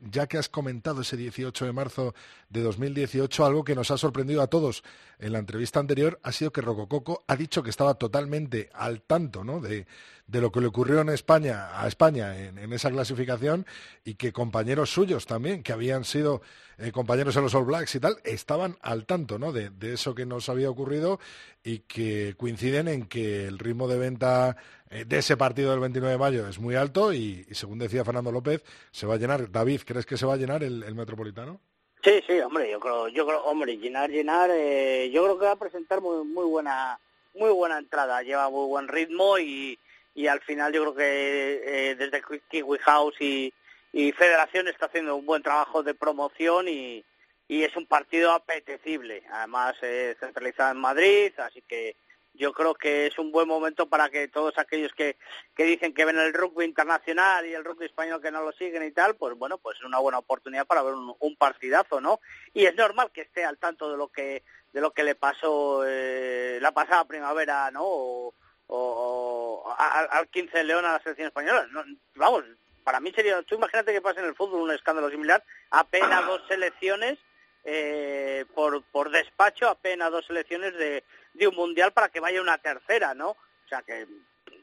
[0.10, 2.14] ya que has comentado ese 18 de marzo
[2.49, 4.84] de 2018, algo que nos ha sorprendido a todos
[5.22, 9.43] en la entrevista anterior ha sido que Rocococo ha dicho que estaba totalmente al tanto
[9.43, 9.61] ¿no?
[9.61, 9.86] de,
[10.26, 13.67] de, lo que le ocurrió en España, a España en, en, esa clasificación
[14.03, 16.41] y que compañeros suyos también, que habían sido
[16.80, 19.51] eh, compañeros en los All Blacks y tal, estaban al tanto ¿no?
[19.51, 21.19] de, de eso que nos había ocurrido
[21.63, 24.57] y que coinciden en que el ritmo de venta
[24.89, 28.32] eh, de ese partido del 29 de mayo es muy alto y, según decía Fernando
[28.32, 29.51] López, se va a llenar.
[29.51, 31.61] David, ¿crees que se va a llenar el Metropolitano?
[32.04, 35.52] Sí, sí, hombre, yo creo, yo creo, hombre, llenar, llenar, eh, yo creo que va
[35.52, 36.99] a presentar muy, muy buena,
[37.36, 39.78] muy buena entrada, lleva muy buen ritmo y,
[40.16, 43.54] y al final yo creo que eh, desde Kiwi House y,
[43.93, 47.06] y Federación está haciendo un buen trabajo de promoción y,
[47.47, 51.95] y es un partido apetecible, además eh, centralizado en Madrid, así que
[52.34, 55.18] yo creo que es un buen momento para que todos aquellos que,
[55.56, 58.84] que dicen que ven el rugby internacional y el rugby español que no lo siguen
[58.84, 62.20] y tal, pues bueno, pues es una buena oportunidad para ver un, un partidazo, ¿no?
[62.54, 65.84] Y es normal que esté al tanto de lo que de lo que le pasó
[65.86, 67.82] eh, la pasada primavera, ¿no?
[67.84, 68.34] O,
[68.68, 71.68] o, al, al 15 de León a la selección española.
[71.72, 71.84] No,
[72.16, 72.46] vamos,
[72.84, 76.42] para mí sería, tú imagínate que pasa en el fútbol un escándalo similar, apenas dos
[76.48, 77.20] selecciones
[77.64, 81.04] eh, por, por despacho apenas dos selecciones de,
[81.34, 83.32] de un mundial para que vaya una tercera, ¿no?
[83.32, 84.08] O sea que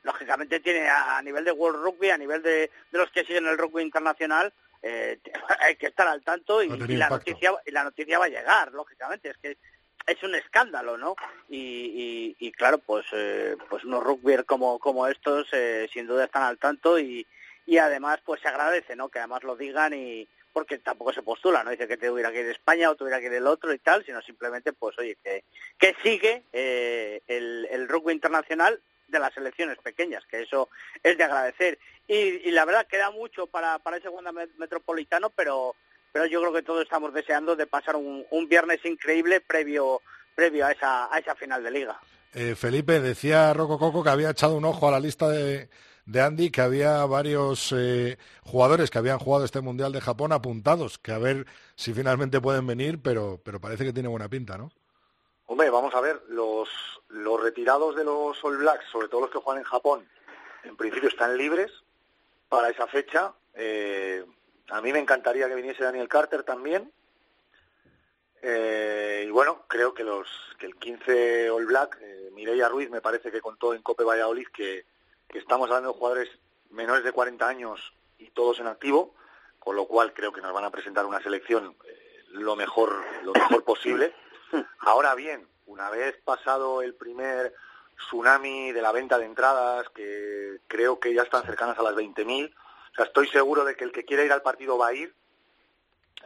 [0.02, 3.58] lógicamente tiene a, nivel de World Rugby, a nivel de, de los que siguen el
[3.58, 4.52] rugby internacional,
[4.82, 5.18] eh,
[5.60, 8.72] hay que estar al tanto y, y, la noticia, y la noticia va a llegar,
[8.72, 9.56] lógicamente, es que
[10.06, 11.16] es un escándalo, ¿no?
[11.48, 16.24] Y, y, y claro, pues eh, pues unos rugby como, como estos eh, sin duda
[16.24, 17.26] están al tanto y,
[17.66, 19.10] y además pues se agradece, ¿no?
[19.10, 20.26] Que además lo digan y,
[20.58, 23.26] porque tampoco se postula, no dice que tuviera que ir de España o tuviera que
[23.26, 28.12] ir del otro y tal, sino simplemente, pues oye, que, sigue eh, el, el rugby
[28.12, 30.68] internacional de las selecciones pequeñas, que eso
[31.00, 31.78] es de agradecer.
[32.08, 35.76] Y, la verdad queda mucho para, ese segundo metropolitano, pero,
[36.10, 40.02] pero yo creo que todos estamos deseando de pasar un, un viernes increíble previo,
[40.34, 42.00] previo a, esa, a esa final de liga.
[42.34, 45.68] Eh, Felipe, decía Rocco Coco que había echado un ojo a la lista de,
[46.08, 50.98] de Andy que había varios eh, jugadores que habían jugado este Mundial de Japón apuntados,
[50.98, 51.46] que a ver
[51.76, 54.70] si finalmente pueden venir, pero, pero parece que tiene buena pinta, ¿no?
[55.46, 56.68] Hombre, vamos a ver, los,
[57.08, 60.08] los retirados de los All Blacks, sobre todo los que juegan en Japón,
[60.64, 61.70] en principio están libres
[62.48, 63.34] para esa fecha.
[63.54, 64.24] Eh,
[64.70, 66.90] a mí me encantaría que viniese Daniel Carter también.
[68.40, 70.26] Eh, y bueno, creo que los
[70.58, 74.46] que el 15 All Black, eh, Mireia Ruiz me parece que contó en Cope Valladolid
[74.54, 74.86] que
[75.28, 76.30] que estamos hablando de jugadores
[76.70, 79.14] menores de 40 años y todos en activo,
[79.58, 83.32] con lo cual creo que nos van a presentar una selección eh, lo mejor lo
[83.32, 84.14] mejor posible.
[84.80, 87.54] Ahora bien, una vez pasado el primer
[87.96, 92.50] tsunami de la venta de entradas, que creo que ya están cercanas a las 20.000,
[92.50, 95.14] o sea, estoy seguro de que el que quiera ir al partido va a ir,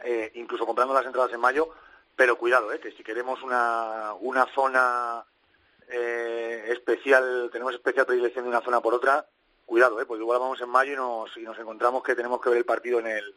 [0.03, 1.69] eh, incluso comprando las entradas en mayo,
[2.15, 5.25] pero cuidado, eh, que si queremos una, una zona
[5.89, 9.25] eh, especial, tenemos especial predilección de una zona por otra,
[9.65, 12.49] cuidado, eh, porque igual vamos en mayo y nos, y nos encontramos que tenemos que
[12.49, 13.35] ver el partido en el,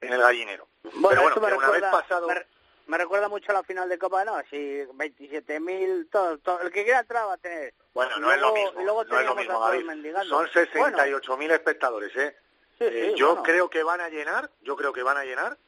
[0.00, 0.68] en el gallinero.
[0.82, 2.26] Bueno, Pero bueno, eso me que una recuerda, vez pasado...
[2.28, 2.46] me,
[2.86, 4.34] me recuerda mucho a la final de Copa, ¿no?
[4.36, 7.74] Así, 27.000, todo, todo, el que quiera entrar va a tener.
[7.94, 10.16] Bueno, no es lo luego- mismo, luego no es lo mismo, David.
[10.28, 12.36] Son 68.000 espectadores, ¿eh?
[12.78, 13.42] Sí, Eh, sí, yo bueno.
[13.42, 15.58] creo que van a llenar, yo creo que van a llenar,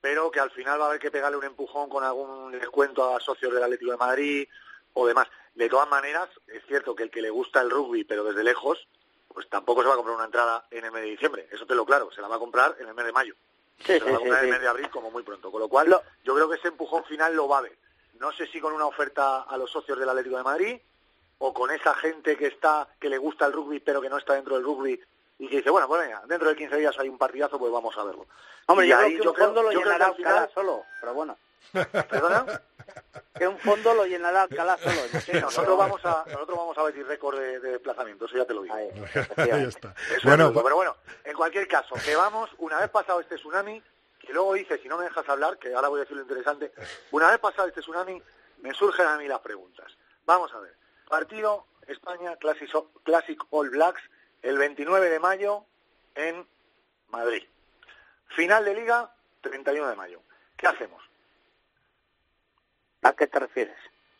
[0.00, 3.20] pero que al final va a haber que pegarle un empujón con algún descuento a
[3.20, 4.48] socios del Atlético de Madrid
[4.94, 5.28] o demás.
[5.54, 8.86] De todas maneras, es cierto que el que le gusta el rugby, pero desde lejos,
[9.28, 11.74] pues tampoco se va a comprar una entrada en el mes de diciembre, eso te
[11.74, 13.34] lo claro, se la va a comprar en el mes de mayo.
[13.78, 15.50] Sí, se la va a sí, comprar en el mes de abril como muy pronto,
[15.50, 17.76] con lo cual Lo- yo creo que ese empujón final lo va a haber.
[18.18, 20.80] No sé si con una oferta a los socios del Atlético de Madrid
[21.38, 24.34] o con esa gente que está que le gusta el rugby pero que no está
[24.34, 24.98] dentro del rugby
[25.38, 27.96] y que dice, bueno, pues venga, dentro de 15 días hay un partidazo, pues vamos
[27.98, 28.26] a verlo.
[28.66, 30.84] Hombre, Y yo ahí creo que fondo lo yo creo que llenará al final- solo,
[31.00, 31.36] pero bueno.
[31.72, 32.62] ¿Perdona?
[33.38, 35.20] Que un fondo lo llenará Alcalá solo.
[35.20, 38.54] Sí, nosotros vamos a nosotros vamos a batir récord de, de desplazamiento, eso ya te
[38.54, 38.74] lo digo.
[38.74, 39.68] Ahí, Ahí efectivamente.
[39.68, 39.94] está.
[40.14, 43.36] Eso Bueno, es todo, pero bueno, en cualquier caso, que vamos, una vez pasado este
[43.36, 43.82] tsunami,
[44.20, 46.72] que luego dice, si no me dejas hablar, que ahora voy a decir lo interesante,
[47.10, 48.22] una vez pasado este tsunami,
[48.60, 49.90] me surgen a mí las preguntas.
[50.26, 50.74] Vamos a ver,
[51.08, 52.70] partido España Classic,
[53.02, 54.02] Classic All Blacks
[54.42, 55.64] el 29 de mayo
[56.14, 56.46] en
[57.08, 57.42] Madrid.
[58.36, 59.10] Final de liga,
[59.40, 60.20] 31 de mayo.
[60.56, 61.02] ¿Qué hacemos?
[63.02, 63.76] ¿A qué te refieres?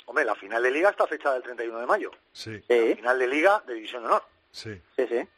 [0.06, 2.10] Hombre, la final de liga está fechada el 31 de mayo.
[2.32, 4.24] sí, Final de liga de División de Honor.
[4.50, 4.80] sí.
[4.96, 5.28] sí, sí.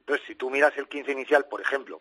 [0.00, 2.00] Entonces, si tú miras el 15 inicial, por ejemplo,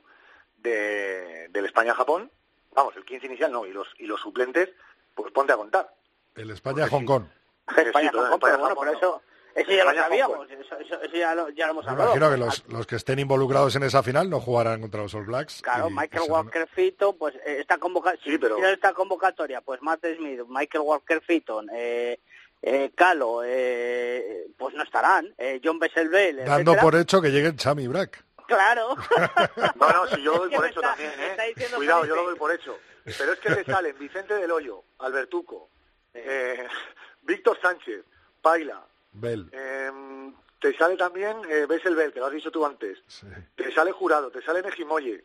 [0.58, 2.32] de, del España-Japón,
[2.72, 4.70] vamos, el 15 inicial no, y los, y los suplentes,
[5.14, 5.94] pues ponte a contar.
[6.36, 7.26] El España-Hong Kong.
[7.68, 8.98] España, Sí, Japón, España, pero bueno, Japón, por no.
[8.98, 9.22] eso,
[9.56, 12.16] eso ya lo sabíamos, eso, eso- eso ya, lo, ya lo hemos Me hablado.
[12.16, 15.26] imagino que los, los que estén involucrados en esa final no jugarán contra los All
[15.26, 15.62] Blacks.
[15.62, 20.06] Claro, y- Michael Walker Fitton, pues eh, esta convocatoria, Sí, pero- esta convocatoria, pues Matt
[20.18, 22.20] Smith, Michael Walker Fitton, eh,
[22.62, 26.82] eh, Calo, eh, pues no estarán, eh, John Besselbel, Dando etcétera.
[26.82, 28.24] por hecho que lleguen Chami y Brack.
[28.48, 28.96] Claro.
[29.76, 31.54] No, no, si yo lo doy por hecho está- también, está ¿eh?
[31.76, 32.78] Cuidado, yo lo doy por hecho.
[33.18, 35.70] Pero es que te salen Vicente del Hoyo, Albertuco,
[36.14, 36.68] eh,
[37.22, 38.04] Víctor Sánchez,
[38.42, 39.50] Paila, Bell.
[39.52, 40.32] eh,
[40.62, 43.28] te sale también eh, Besselbel, que lo has dicho tú antes, Sí.
[43.56, 45.24] te sale Jurado, te sale Mejimoye,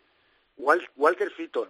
[0.59, 1.69] Wal- Walker Fitton.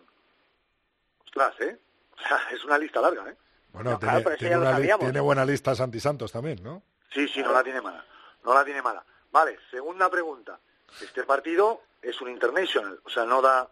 [1.26, 1.78] Ostras, ¿eh?
[2.16, 3.36] O sea, es una lista larga, ¿eh?
[3.72, 6.82] Bueno, No, tiene, claro, tiene una li- buena lista Santi Santos también, ¿no?
[7.12, 8.04] Sí, sí, no la tiene mala.
[8.44, 9.04] No la tiene mala.
[9.32, 10.58] Vale, segunda pregunta.
[11.00, 13.68] Este partido es un international, o sea, no da,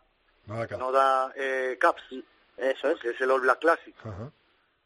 [0.47, 2.03] Nada no da eh, caps,
[2.57, 2.99] Eso es.
[3.01, 3.95] que es el All Black Classic.
[4.05, 4.31] Ajá.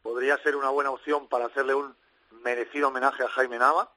[0.03, 1.95] Podría ser una buena opción para hacerle un
[2.43, 3.91] merecido homenaje a Jaime Nava,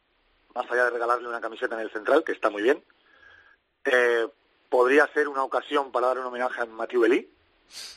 [0.55, 2.83] más allá de regalarle una camiseta en el central, que está muy bien.
[3.85, 4.29] Eh,
[4.69, 7.29] podría ser una ocasión para dar un homenaje a Mathieu Belí,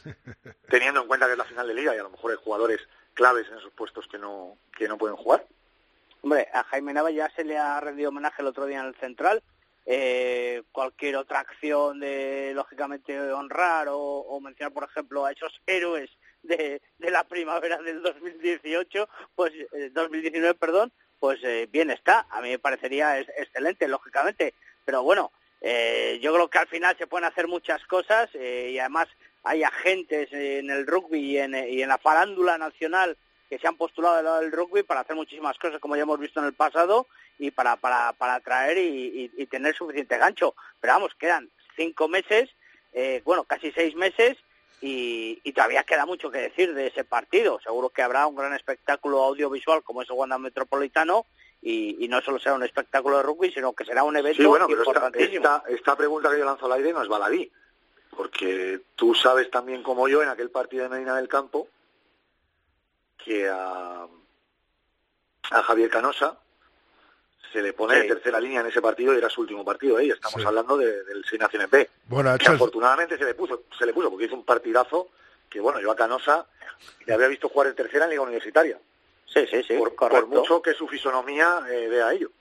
[0.69, 2.79] teniendo en cuenta que es la final de liga y a lo mejor hay jugadores
[3.13, 5.45] claves en esos puestos que no, que no pueden jugar.
[6.21, 8.95] Hombre, a Jaime Nava ya se le ha rendido homenaje el otro día en el
[8.95, 9.43] Central.
[9.85, 16.09] Eh, cualquier otra acción de, lógicamente, honrar o, o mencionar, por ejemplo, a esos héroes
[16.43, 22.25] de, la primavera del 2018, pues eh, 2019, perdón, pues eh, bien está.
[22.29, 24.53] A mí me parecería es- excelente, lógicamente.
[24.85, 25.31] Pero bueno,
[25.61, 29.07] eh, yo creo que al final se pueden hacer muchas cosas eh, y además
[29.43, 33.17] hay agentes en el rugby y en, y en la farándula nacional
[33.49, 36.19] que se han postulado del lado del rugby para hacer muchísimas cosas como ya hemos
[36.19, 37.07] visto en el pasado
[37.39, 38.81] y para, para, para atraer y,
[39.25, 40.55] y- y tener suficiente gancho.
[40.79, 42.49] Pero vamos, quedan cinco meses,
[42.93, 44.37] eh, bueno, casi seis meses
[44.85, 47.57] y, y todavía queda mucho que decir de ese partido.
[47.63, 51.25] Seguro que habrá un gran espectáculo audiovisual como es el Wanda Metropolitano
[51.61, 54.45] y, y no solo será un espectáculo de rugby, sino que será un evento Sí,
[54.45, 55.35] bueno, pero esta, importantísimo.
[55.45, 57.49] esta, esta pregunta que yo lanzo al aire no es baladí,
[58.17, 61.69] porque tú sabes también como yo en aquel partido de Medina del Campo
[63.23, 64.05] que a,
[65.51, 66.37] a Javier Canosa
[67.53, 68.01] se le pone Sí.
[68.01, 70.05] de tercera línea en ese partido y era su último partido, ¿eh?
[70.05, 70.47] Y estamos Sí.
[70.47, 71.87] hablando de- del Seis Naciones B.
[72.07, 75.09] Bueno, Que afortunadamente se le puso, se le puso porque hizo un partidazo
[75.49, 76.47] que bueno, yo a Canosa
[77.05, 78.79] le había visto jugar en tercera en Liga Universitaria.
[79.27, 82.31] Sí, sí, sí, por, mucho que su fisonomía eh, vea ello.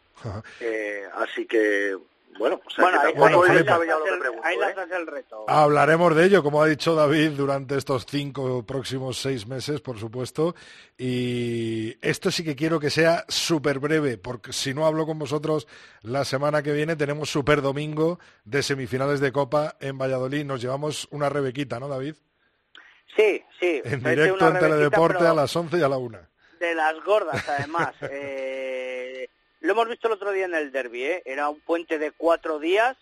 [0.61, 1.97] Eh, así que,
[2.39, 3.73] bueno, o sea, Bueno, ahí, bueno, ahí Felipe.
[3.73, 4.59] el, pregunto, ahí ¿eh?
[4.59, 5.45] lanzas el reto.
[5.49, 10.55] Hablaremos de ello, como ha dicho David, durante estos cinco próximos seis meses, por supuesto.
[10.97, 15.69] Y esto sí que quiero que sea súper breve, porque si no hablo con vosotros
[16.03, 20.45] la semana que viene, tenemos super domingo de semifinales de Copa en Valladolid.
[20.45, 22.15] Nos llevamos una rebequita, ¿no, David?
[23.17, 23.83] Sí, sí.
[23.85, 26.19] En directo en Teledeporte pero a las 11 y a la 1.
[26.59, 27.95] De las gordas, además.
[28.11, 29.29] Eh,
[29.63, 31.23] lo hemos visto el otro día en el derby, ¿eh?
[31.25, 32.97] Era un puente de cuatro días,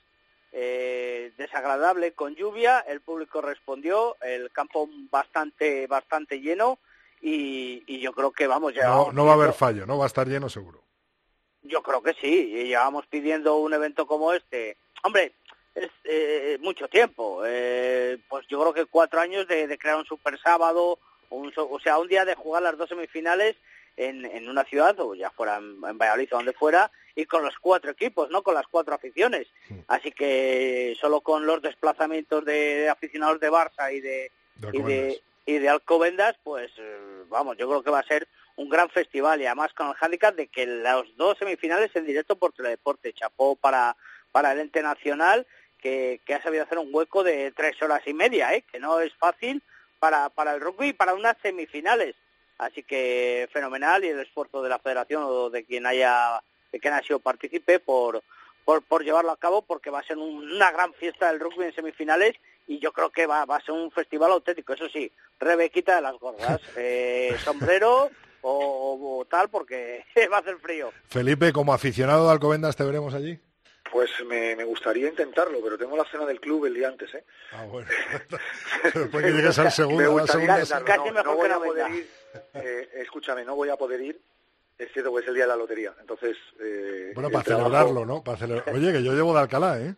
[0.53, 2.81] eh, desagradable, con lluvia.
[2.81, 6.79] El público respondió, el campo bastante, bastante lleno.
[7.23, 10.05] Y, y yo creo que vamos, No, llevamos no va a haber fallo, no va
[10.05, 10.83] a estar lleno seguro.
[11.63, 14.79] Yo creo que sí, y llevamos pidiendo un evento como este.
[15.03, 15.35] Hombre,
[15.75, 17.43] es eh, mucho tiempo.
[17.47, 20.99] eh, pues yo creo que cuatro años de, de crear un super sábado,
[21.29, 23.57] un, o sea, un día de jugar las dos semifinales
[23.97, 27.43] en, en una ciudad, o ya fuera en, en Valladolid o donde fuera, y con
[27.43, 28.43] los cuatro equipos, ¿no?
[28.43, 29.49] Con las cuatro aficiones.
[29.89, 35.23] Así que solo con los desplazamientos de, aficionados de Barça y de, De y de,
[35.47, 38.27] y de Alcobendas, pues eh, vamos, yo creo que va a ser
[38.57, 42.37] un gran festival y además con el handicap de que los dos semifinales en directo
[42.37, 43.13] por Teledeporte.
[43.13, 43.97] Chapó para,
[44.33, 45.47] para el ente nacional
[45.79, 48.65] que, que ha sabido hacer un hueco de tres horas y media, ¿eh?
[48.71, 49.63] que no es fácil
[49.99, 52.15] para, para el rugby y para unas semifinales.
[52.61, 56.93] Así que fenomenal y el esfuerzo de la federación o de quien haya, de quien
[56.93, 58.23] haya sido partícipe por,
[58.67, 61.65] por, por llevarlo a cabo porque va a ser un- una gran fiesta del rugby
[61.65, 62.37] en semifinales
[62.67, 64.75] y yo creo que va, va a ser un festival auténtico.
[64.75, 68.11] Eso sí, Rebequita de las gordas, eh, sombrero
[68.43, 70.93] o, o tal porque va a hacer frío.
[71.09, 73.41] Felipe, como aficionado de Alcobendas, ¿te veremos allí?
[73.91, 77.25] Pues me, me gustaría intentarlo, pero tengo la cena del club el día antes, ¿eh?
[77.53, 77.89] Ah, bueno.
[78.95, 80.85] Después que llegues al segundo, Me a la segunda.
[80.85, 81.97] Casi no, mejor no que voy no a poder venga.
[81.99, 82.11] ir.
[82.55, 84.21] eh, escúchame, no voy a poder ir.
[84.79, 85.93] Es cierto que es el día de la lotería.
[86.01, 88.23] Entonces, eh, Bueno, para trabajo- celebrarlo, ¿no?
[88.23, 89.95] Para celebrar- Oye, que yo llevo de Alcalá, ¿eh?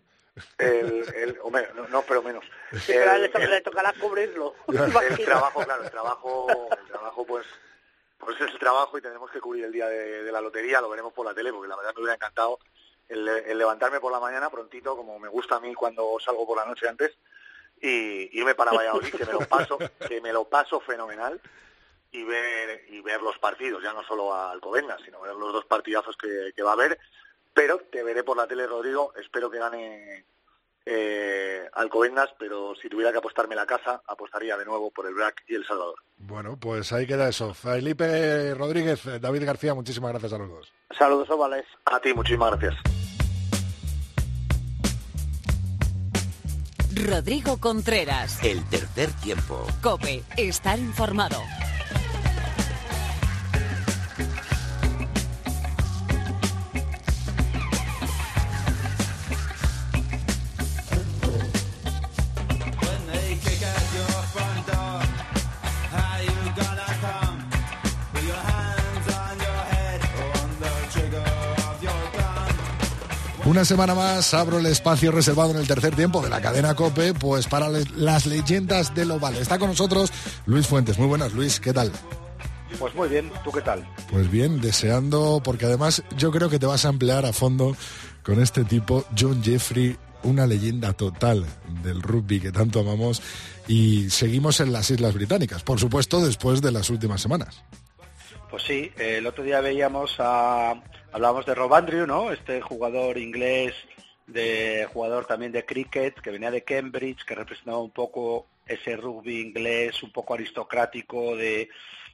[0.56, 2.44] El, el, hombre, no, no, pero menos.
[2.72, 4.54] Sí, pero a él El- le, to- le tocará cubrirlo.
[4.68, 6.46] el trabajo, claro, el trabajo,
[6.80, 7.46] el trabajo pues,
[8.18, 10.88] pues es el trabajo y tendremos que cubrir el día de, de la lotería, lo
[10.88, 12.58] veremos por la tele, porque la verdad me hubiera encantado
[13.08, 16.56] el, el levantarme por la mañana prontito, como me gusta a mí cuando salgo por
[16.56, 17.12] la noche antes,
[17.80, 19.78] y irme para Valladolid, que me lo paso,
[20.08, 21.40] que me lo paso fenomenal,
[22.10, 25.64] y ver, y ver los partidos, ya no solo a Alcobendas, sino ver los dos
[25.64, 26.98] partidazos que, que va a haber,
[27.54, 30.24] pero te veré por la tele, Rodrigo, espero que gane
[30.86, 35.42] eh, Alcobendas, pero si tuviera que apostarme la casa, apostaría de nuevo por el Black
[35.46, 35.96] y el Salvador.
[36.18, 37.54] Bueno, pues ahí queda eso.
[37.54, 40.72] Felipe Rodríguez, David García, muchísimas gracias a los dos.
[40.98, 41.64] Saludos, ovales.
[41.86, 42.74] A ti, muchísimas gracias.
[46.94, 48.42] Rodrigo Contreras.
[48.44, 49.66] El tercer tiempo.
[49.82, 50.22] Cope.
[50.36, 51.40] Estar informado.
[73.52, 77.12] Una semana más abro el espacio reservado en el tercer tiempo de la cadena COPE,
[77.12, 79.36] pues para las leyendas del oval.
[79.36, 80.10] Está con nosotros
[80.46, 80.98] Luis Fuentes.
[80.98, 81.92] Muy buenas, Luis, ¿qué tal?
[82.78, 83.86] Pues muy bien, ¿tú qué tal?
[84.10, 87.76] Pues bien, deseando, porque además yo creo que te vas a emplear a fondo
[88.22, 91.44] con este tipo, John Jeffrey, una leyenda total
[91.82, 93.20] del rugby que tanto amamos,
[93.68, 97.62] y seguimos en las Islas Británicas, por supuesto, después de las últimas semanas.
[98.50, 100.72] Pues sí, el otro día veíamos a...
[101.12, 102.32] Hablábamos de Rob Andrew, ¿no?
[102.32, 103.74] Este jugador inglés,
[104.26, 109.42] de jugador también de cricket, que venía de Cambridge, que representaba un poco ese rugby
[109.42, 111.68] inglés, un poco aristocrático, de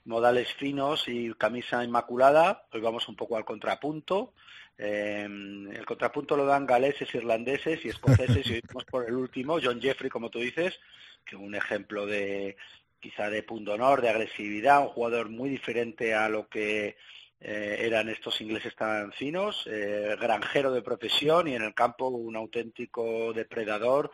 [0.05, 2.65] modales finos y camisa inmaculada.
[2.73, 4.33] Hoy vamos un poco al contrapunto.
[4.77, 9.61] Eh, el contrapunto lo dan galeses, irlandeses y escoceses y hoy vamos por el último,
[9.63, 10.81] John Jeffrey, como tú dices,
[11.25, 12.57] que un ejemplo de
[12.99, 16.97] quizá de punto honor, de agresividad, un jugador muy diferente a lo que
[17.41, 22.37] eh, eran estos ingleses tan finos, eh, granjero de profesión y en el campo un
[22.37, 24.11] auténtico depredador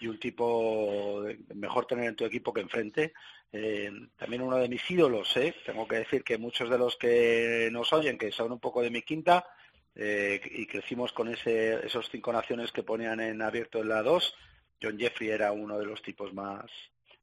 [0.00, 3.12] y un tipo mejor tener en tu equipo que enfrente.
[3.52, 5.54] Eh, también uno de mis ídolos, ¿eh?
[5.64, 8.90] tengo que decir que muchos de los que nos oyen, que son un poco de
[8.90, 9.46] mi quinta,
[9.94, 14.34] eh, y crecimos con ese, esos cinco naciones que ponían en abierto en la 2,
[14.82, 16.70] John Jeffrey era uno de los tipos más,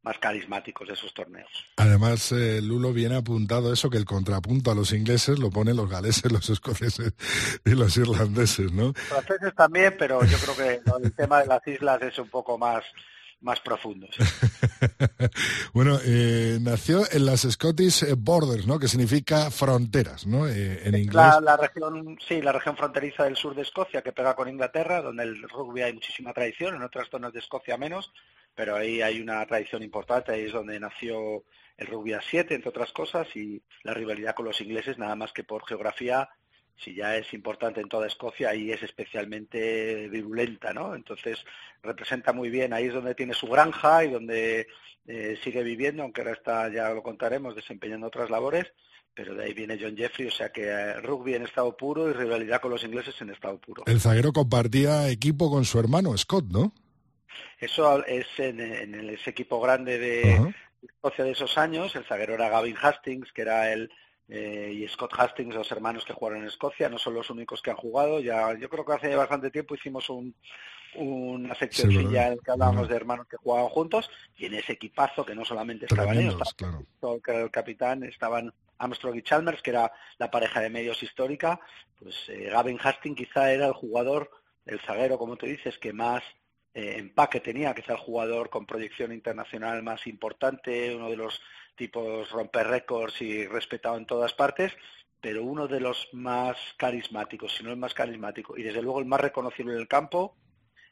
[0.03, 1.49] más carismáticos de esos torneos.
[1.77, 5.89] Además, eh, Lulo viene apuntado eso, que el contrapunto a los ingleses lo ponen los
[5.89, 7.13] galeses, los escoceses
[7.65, 8.93] y los irlandeses, ¿no?
[8.93, 12.83] Franceses también, pero yo creo que el tema de las islas es un poco más,
[13.41, 14.07] más profundo.
[14.11, 14.23] sí.
[15.73, 18.79] Bueno, eh, nació en las Scottish Borders, ¿no?
[18.79, 20.47] Que significa fronteras, ¿no?
[20.47, 21.15] Eh, en inglés.
[21.15, 25.01] La, la región, sí, la región fronteriza del sur de Escocia que pega con Inglaterra,
[25.01, 28.11] donde el rugby hay muchísima tradición, en otras zonas de Escocia menos,
[28.55, 31.43] pero ahí hay una tradición importante, ahí es donde nació
[31.77, 35.31] el rugby a 7, entre otras cosas, y la rivalidad con los ingleses, nada más
[35.31, 36.29] que por geografía,
[36.75, 40.95] si ya es importante en toda Escocia, ahí es especialmente virulenta, ¿no?
[40.95, 41.37] Entonces
[41.83, 44.67] representa muy bien, ahí es donde tiene su granja y donde
[45.07, 48.67] eh, sigue viviendo, aunque ahora está, ya lo contaremos, desempeñando otras labores,
[49.13, 52.13] pero de ahí viene John Jeffrey, o sea que eh, rugby en estado puro y
[52.13, 53.83] rivalidad con los ingleses en estado puro.
[53.85, 56.73] El zaguero compartía equipo con su hermano Scott, ¿no?
[57.59, 60.53] Eso es en, en ese equipo grande de.
[60.81, 63.91] Escocia de esos años, el zaguero era Gavin Hastings, que era el
[64.29, 67.71] eh, y Scott Hastings, los hermanos que jugaron en Escocia, no son los únicos que
[67.71, 68.19] han jugado.
[68.19, 70.35] Ya, yo creo que hace bastante tiempo hicimos un,
[70.95, 72.27] una seccioncilla ¿verdad?
[72.27, 75.43] en la que hablábamos de hermanos que jugaban juntos y en ese equipazo que no
[75.43, 76.85] solamente estaban ellos, estaba claro.
[76.97, 81.01] Scott, que era el capitán, estaban Armstrong y Chalmers, que era la pareja de medios
[81.01, 81.59] histórica,
[81.99, 84.29] pues eh, Gavin Hastings quizá era el jugador,
[84.67, 86.23] el zaguero, como tú dices, que más
[86.73, 91.41] eh, empaque tenía, quizá el jugador con proyección internacional más importante, uno de los
[91.75, 94.73] tipos romper récords y respetado en todas partes,
[95.21, 99.05] pero uno de los más carismáticos, si no el más carismático, y desde luego el
[99.05, 100.35] más reconocible en el campo,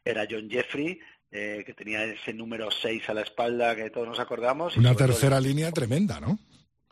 [0.04, 1.00] era John Jeffrey,
[1.32, 4.78] eh, que tenía ese número 6 a la espalda que todos nos acordamos.
[4.78, 6.40] Una tercera línea tremenda, ¿no?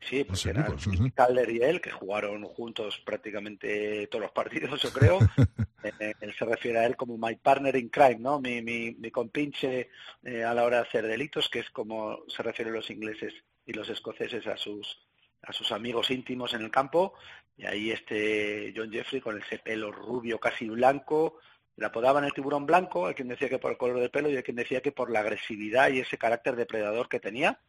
[0.01, 0.77] Sí, porque eran
[1.15, 5.19] Calder y él, que jugaron juntos prácticamente todos los partidos, yo creo.
[5.99, 8.41] Eh, él se refiere a él como my partner in crime, ¿no?
[8.41, 9.91] Mi, mi, mi compinche
[10.23, 13.35] eh, a la hora de hacer delitos, que es como se refieren los ingleses
[13.67, 15.05] y los escoceses a sus
[15.43, 17.13] a sus amigos íntimos en el campo.
[17.57, 21.37] Y ahí este John Jeffrey con ese pelo rubio casi blanco,
[21.77, 24.37] le apodaban el tiburón blanco, hay quien decía que por el color de pelo y
[24.37, 27.59] hay quien decía que por la agresividad y ese carácter depredador que tenía.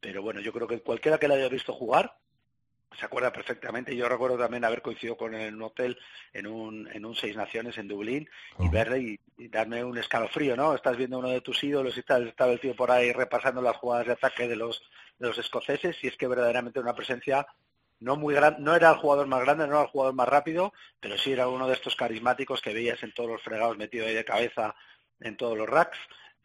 [0.00, 2.16] Pero bueno, yo creo que cualquiera que le haya visto jugar
[2.98, 3.94] se acuerda perfectamente.
[3.94, 5.98] Yo recuerdo también haber coincidido con él en un hotel
[6.32, 8.28] en un, en un Seis Naciones en Dublín
[8.58, 10.74] y verle y, darme un escalofrío, ¿no?
[10.74, 13.76] Estás viendo uno de tus ídolos y estás, estaba el tío por ahí repasando las
[13.76, 14.82] jugadas de ataque de los,
[15.18, 17.46] de los escoceses y es que verdaderamente una presencia
[18.00, 20.72] no muy grande, no era el jugador más grande, no era el jugador más rápido,
[21.00, 24.14] pero sí era uno de estos carismáticos que veías en todos los fregados metido ahí
[24.14, 24.74] de cabeza
[25.20, 25.98] en todos los racks.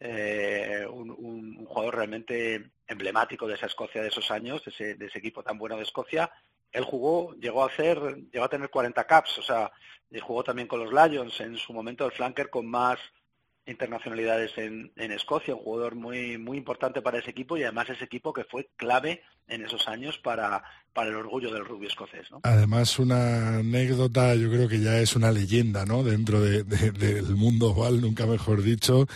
[0.04, 5.18] Eh, un, jugador realmente emblemático de esa Escocia de esos años, de ese, de ese,
[5.18, 6.28] equipo tan bueno de Escocia.
[6.72, 7.98] Él jugó, llegó a hacer,
[8.32, 9.70] llegó a tener 40 caps, o sea,
[10.20, 12.98] jugó también con los Lions, en su momento el flanker con más
[13.66, 18.04] internacionalidades en, en, Escocia, un jugador muy muy importante para ese equipo y además ese
[18.04, 22.30] equipo que fue clave en esos años para, para el orgullo del rugby escocés.
[22.30, 22.40] ¿no?
[22.42, 26.02] Además, una anécdota, yo creo que ya es una leyenda ¿no?
[26.02, 29.06] dentro de, del mundo oval, nunca mejor dicho,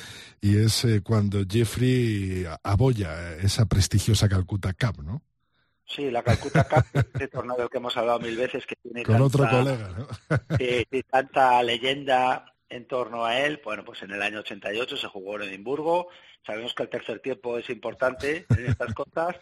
[0.40, 5.22] y es eh, cuando Jeffrey aboya esa prestigiosa Calcuta Cup, ¿no?
[5.88, 9.22] Sí, la Calcuta Cup, este torneo del que hemos hablado mil veces, que tiene Con
[9.22, 10.06] otro colega, ¿no?
[11.08, 13.60] tanta leyenda en torno a él.
[13.64, 16.08] Bueno, pues en el año 88 se jugó en Edimburgo.
[16.44, 19.36] Sabemos que el tercer tiempo es importante en estas cosas.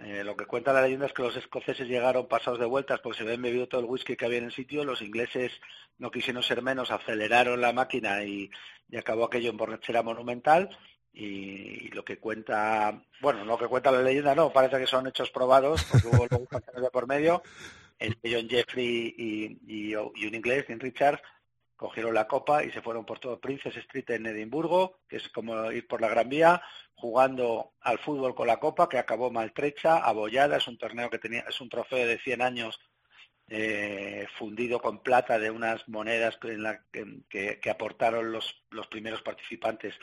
[0.00, 3.18] Eh, lo que cuenta la leyenda es que los escoceses llegaron pasados de vueltas porque
[3.18, 4.84] se habían bebido todo el whisky que había en el sitio.
[4.84, 5.52] Los ingleses
[5.98, 8.50] no quisieron ser menos, aceleraron la máquina y,
[8.96, 10.70] acabó aquello en borrachera monumental.
[11.12, 15.30] Y, lo que cuenta, bueno, lo que cuenta la leyenda no, parece que son hechos
[15.30, 16.46] probados, porque hubo luego
[16.82, 17.42] de por medio.
[17.98, 21.22] El John Jeffrey y, y, un inglés, Dean Richards,
[21.82, 25.72] cogieron la copa y se fueron por todo Princess Street en Edimburgo, que es como
[25.72, 26.62] ir por la Gran Vía,
[26.94, 31.40] jugando al fútbol con la copa, que acabó maltrecha, abollada, es un torneo que tenía,
[31.40, 32.78] es un trofeo de 100 años
[33.48, 39.96] eh, fundido con plata de unas monedas que, que, aportaron los, los primeros participantes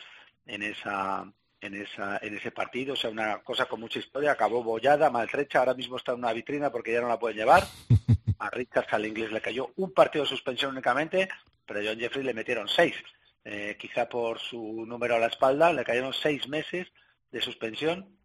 [0.45, 4.63] en esa en esa en ese partido, o sea, una cosa con mucha historia, acabó
[4.63, 7.63] bollada, maltrecha, ahora mismo está en una vitrina porque ya no la pueden llevar.
[8.39, 11.27] A Richards al inglés le cayó un partido de suspensión únicamente,
[11.70, 12.95] pero John Jeffrey le metieron seis.
[13.45, 16.88] Eh, quizá por su número a la espalda, le cayeron seis meses
[17.32, 18.17] de suspensión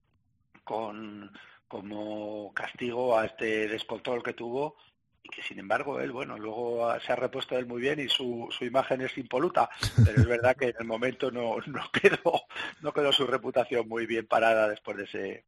[0.65, 1.31] con,
[1.69, 4.77] como castigo a este descontrol que tuvo
[5.23, 8.49] y que sin embargo él, bueno, luego se ha repuesto él muy bien y su,
[8.51, 9.69] su imagen es impoluta,
[10.05, 11.61] pero es verdad que en el momento no
[11.93, 12.47] quedó,
[12.81, 15.45] no quedó su reputación muy bien parada después de ese,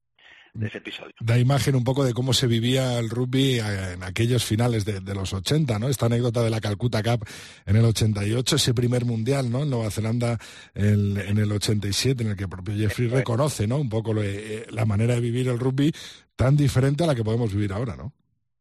[0.59, 1.15] de ese episodio.
[1.21, 5.33] Da imagen un poco de cómo se vivía el rugby en aquellos finales de, los
[5.33, 5.89] 80, ¿no?
[5.89, 7.27] Esta anécdota de la Calcuta Cup
[7.67, 9.63] en el 88, ese primer mundial, ¿no?
[9.63, 10.39] En Nueva Zelanda
[10.75, 13.79] en el 87, en el que el propio Jeffrey reconoce, ¿no?
[13.79, 15.93] Un poco eh, la manera de vivir el rugby
[16.35, 18.13] tan diferente a la que podemos vivir ahora, ¿no?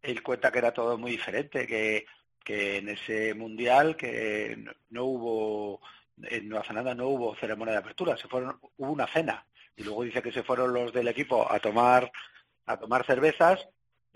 [0.02, 2.06] Él cuenta que era todo muy diferente, que,
[2.44, 5.82] que en ese mundial que no hubo
[6.24, 9.46] en Nueva Zelanda no hubo ceremonia de apertura, se fueron, hubo una cena
[9.76, 12.12] y luego dice que se fueron los del equipo a tomar
[12.66, 13.68] a tomar cervezas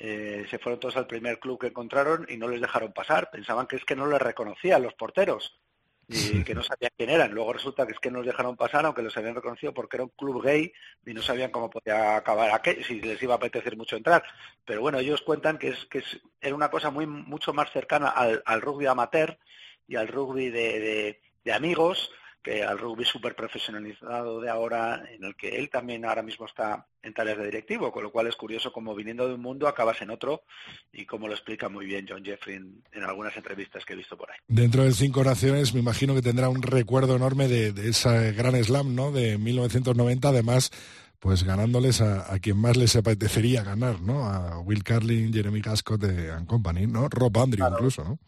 [0.01, 3.29] eh, se fueron todos al primer club que encontraron y no les dejaron pasar.
[3.29, 5.59] Pensaban que es que no les reconocían los porteros
[6.07, 7.33] y que no sabían quién eran.
[7.33, 10.05] Luego resulta que es que no los dejaron pasar aunque los habían reconocido porque era
[10.05, 10.71] un club gay
[11.05, 14.23] y no sabían cómo podía acabar aquel, si les iba a apetecer mucho entrar.
[14.63, 18.07] Pero bueno ellos cuentan que es que es, era una cosa muy mucho más cercana
[18.07, 19.37] al, al rugby amateur
[19.85, 22.09] y al rugby de, de amigos
[22.49, 26.87] que al rugby súper profesionalizado de ahora, en el que él también ahora mismo está
[27.03, 30.01] en tareas de directivo, con lo cual es curioso como viniendo de un mundo acabas
[30.01, 30.41] en otro
[30.91, 34.31] y como lo explica muy bien John Jeffrey en, algunas entrevistas que he visto por
[34.31, 34.37] ahí.
[34.47, 38.55] Dentro de Cinco Naciones me imagino que tendrá un recuerdo enorme de, de esa gran
[38.63, 39.11] slam ¿no?
[39.11, 40.71] de 1990, además
[41.19, 44.25] pues ganándoles a, quien más les apetecería ganar, ¿no?
[44.25, 47.09] A Will Carlin, Jeremy Cascott de and Company, ¿no?
[47.09, 48.19] Rob Andrew incluso, ¿no?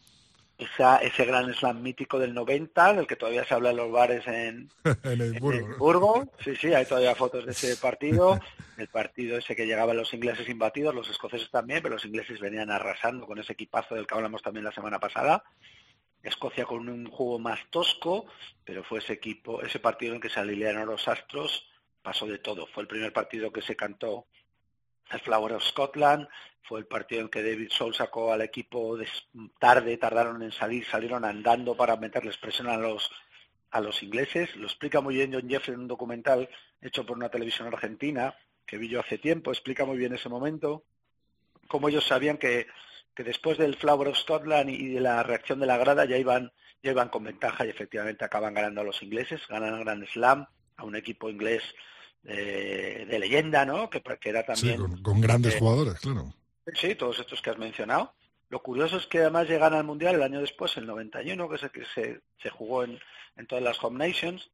[1.01, 4.69] Ese gran slam mítico del 90, del que todavía se habla en los bares en,
[5.03, 6.27] en Edimburgo.
[6.43, 8.39] Sí, sí, hay todavía fotos de ese partido.
[8.77, 12.71] El partido ese que llegaban los ingleses imbatidos, los escoceses también, pero los ingleses venían
[12.71, 15.43] arrasando con ese equipazo del que hablamos también la semana pasada.
[16.23, 18.25] Escocia con un juego más tosco,
[18.63, 21.67] pero fue ese equipo, ese partido en que se alinearon los astros,
[22.01, 22.67] pasó de todo.
[22.67, 24.27] Fue el primer partido que se cantó
[25.13, 26.27] el Flower of Scotland,
[26.63, 28.97] fue el partido en que David Soul sacó al equipo
[29.59, 33.11] tarde, tardaron en salir, salieron andando para meterles presión a los
[33.71, 34.55] a los ingleses.
[34.55, 36.49] Lo explica muy bien John Jeffrey en un documental
[36.81, 38.35] hecho por una televisión argentina
[38.65, 39.51] que vi yo hace tiempo.
[39.51, 40.83] Explica muy bien ese momento,
[41.67, 42.67] cómo ellos sabían que,
[43.15, 46.51] que después del Flower of Scotland y de la reacción de la grada ya iban,
[46.83, 50.45] ya iban con ventaja y efectivamente acaban ganando a los ingleses, ganan el Grand Slam
[50.77, 51.63] a un equipo inglés
[52.23, 53.89] de, leyenda, ¿no?
[53.89, 54.77] Que, que era también...
[54.77, 56.33] Sí, con, grandes eh, jugadores, claro.
[56.73, 58.13] Sí, todos estos que has mencionado.
[58.49, 61.85] Lo curioso es que además llegan al Mundial el año después, el 91, que, que
[61.93, 62.99] se, se jugó en,
[63.37, 64.49] en todas las Home Nations,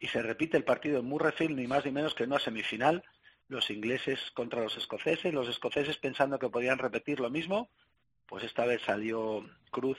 [0.00, 3.02] y se repite el partido en Murrayfield, ni más ni menos que en una semifinal,
[3.48, 7.70] los ingleses contra los escoceses, los escoceses pensando que podían repetir lo mismo,
[8.26, 9.98] pues esta vez salió Cruz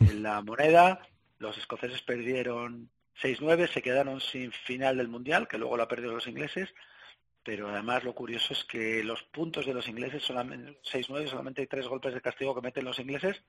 [0.00, 1.00] en la moneda,
[1.38, 2.90] los escoceses perdieron
[3.22, 6.72] 6-9, se quedaron sin final del Mundial, que luego la perdieron los ingleses,
[7.42, 11.66] pero además lo curioso es que los puntos de los ingleses, solamente 6-9, solamente hay
[11.66, 13.42] tres golpes de castigo que meten los ingleses,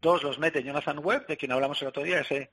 [0.00, 2.50] dos los mete Jonathan Webb, de quien hablamos el otro día, ese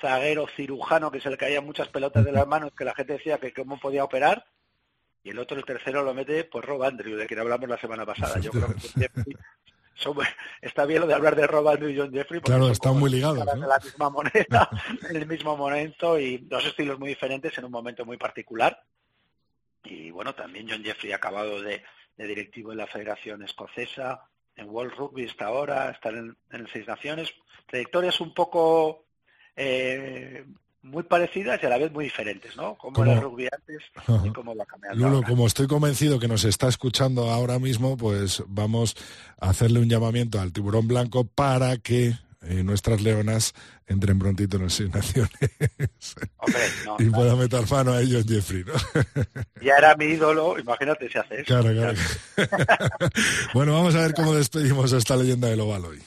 [0.00, 3.38] zaguero cirujano que se le caían muchas pelotas de las manos, que la gente decía
[3.38, 4.44] que cómo podía operar,
[5.22, 8.04] y el otro, el tercero, lo mete pues Rob Andrew, de quien hablamos la semana
[8.04, 8.38] pasada.
[8.40, 9.08] Yo creo que
[10.60, 13.10] está bien lo de hablar de Rob Andrew y John Jeffrey, porque claro, están muy
[13.10, 13.44] ligados.
[13.44, 13.66] ¿no?
[13.66, 14.70] la misma moneda,
[15.10, 18.82] en el mismo momento, y dos estilos muy diferentes en un momento muy particular.
[19.84, 21.82] Y bueno, también John Jeffrey ha acabado de,
[22.16, 24.22] directivo en la Federación Escocesa,
[24.56, 27.34] en World Rugby está ahora, está en, en Seis Naciones.
[27.66, 29.04] Trayectorias un poco
[29.56, 30.44] eh,
[30.84, 32.76] muy parecidas y a la vez muy diferentes, ¿no?
[32.76, 33.82] Como, era el rugby antes
[34.24, 35.08] y cómo va cambiando.
[35.08, 38.94] Lulo, como estoy convencido que nos está escuchando ahora mismo, pues vamos
[39.40, 43.54] a hacerle un llamamiento al tiburón blanco para que eh, nuestras leonas
[43.86, 45.30] entren prontito en las Seis Naciones
[46.98, 48.74] y pueda meter mano a ellos Jeffrey, ¿no?
[49.62, 51.44] ya era mi ídolo, imagínate si hace eso.
[51.46, 51.98] Claro, claro.
[53.54, 56.02] bueno, vamos a ver cómo despedimos esta leyenda del oval hoy.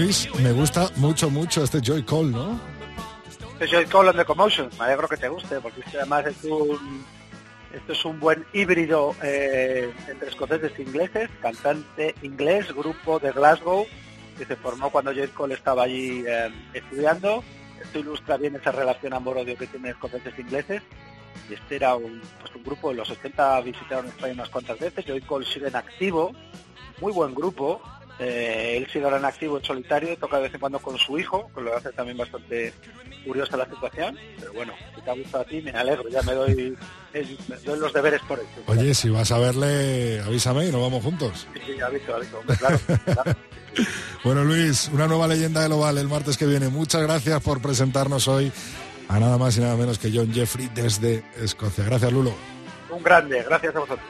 [0.00, 2.58] Me gusta mucho, mucho este Joy Cole, ¿no?
[3.52, 4.70] Este Joy Cole on the Commotion.
[4.78, 7.04] Me alegro que te guste, porque además es un,
[7.70, 13.84] esto es un buen híbrido eh, entre escoceses e ingleses, cantante inglés, grupo de Glasgow,
[14.38, 17.44] que se formó cuando Joy Cole estaba allí eh, estudiando.
[17.78, 20.82] Esto ilustra bien esa relación amor-odio que tienen escoceses e ingleses.
[21.50, 25.04] Y este era un, pues un grupo, de los 80 visitaron España unas cuantas veces,
[25.04, 26.32] Joy Cole sigue en activo,
[27.02, 27.82] muy buen grupo,
[28.20, 31.18] eh, él sigue ahora en activo en solitario, toca de vez en cuando con su
[31.18, 32.74] hijo, que lo hace también bastante
[33.26, 34.18] curiosa la situación.
[34.38, 36.76] Pero bueno, si te ha gustado a ti, me alegro, ya me doy,
[37.64, 38.48] los deberes por eso.
[38.66, 41.46] Oye, si vas a verle, avísame y nos vamos juntos.
[41.54, 42.78] Sí, sí, aviso, aviso, claro.
[44.24, 46.68] bueno, Luis, una nueva leyenda del Oval el martes que viene.
[46.68, 48.52] Muchas gracias por presentarnos hoy
[49.08, 51.84] a nada más y nada menos que John Jeffrey desde Escocia.
[51.84, 52.34] Gracias, Lulo.
[52.90, 54.06] Un grande, gracias a vosotros.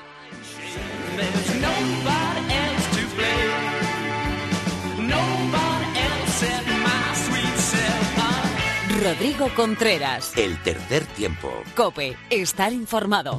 [9.03, 10.37] Rodrigo Contreras.
[10.37, 11.51] El tercer tiempo.
[11.75, 13.39] Cope, estar informado.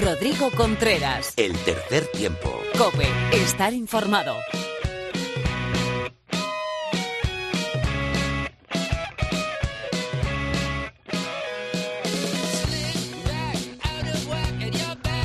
[0.00, 1.34] Rodrigo Contreras.
[1.36, 2.56] El tercer tiempo.
[2.78, 4.36] Cope, estar informado.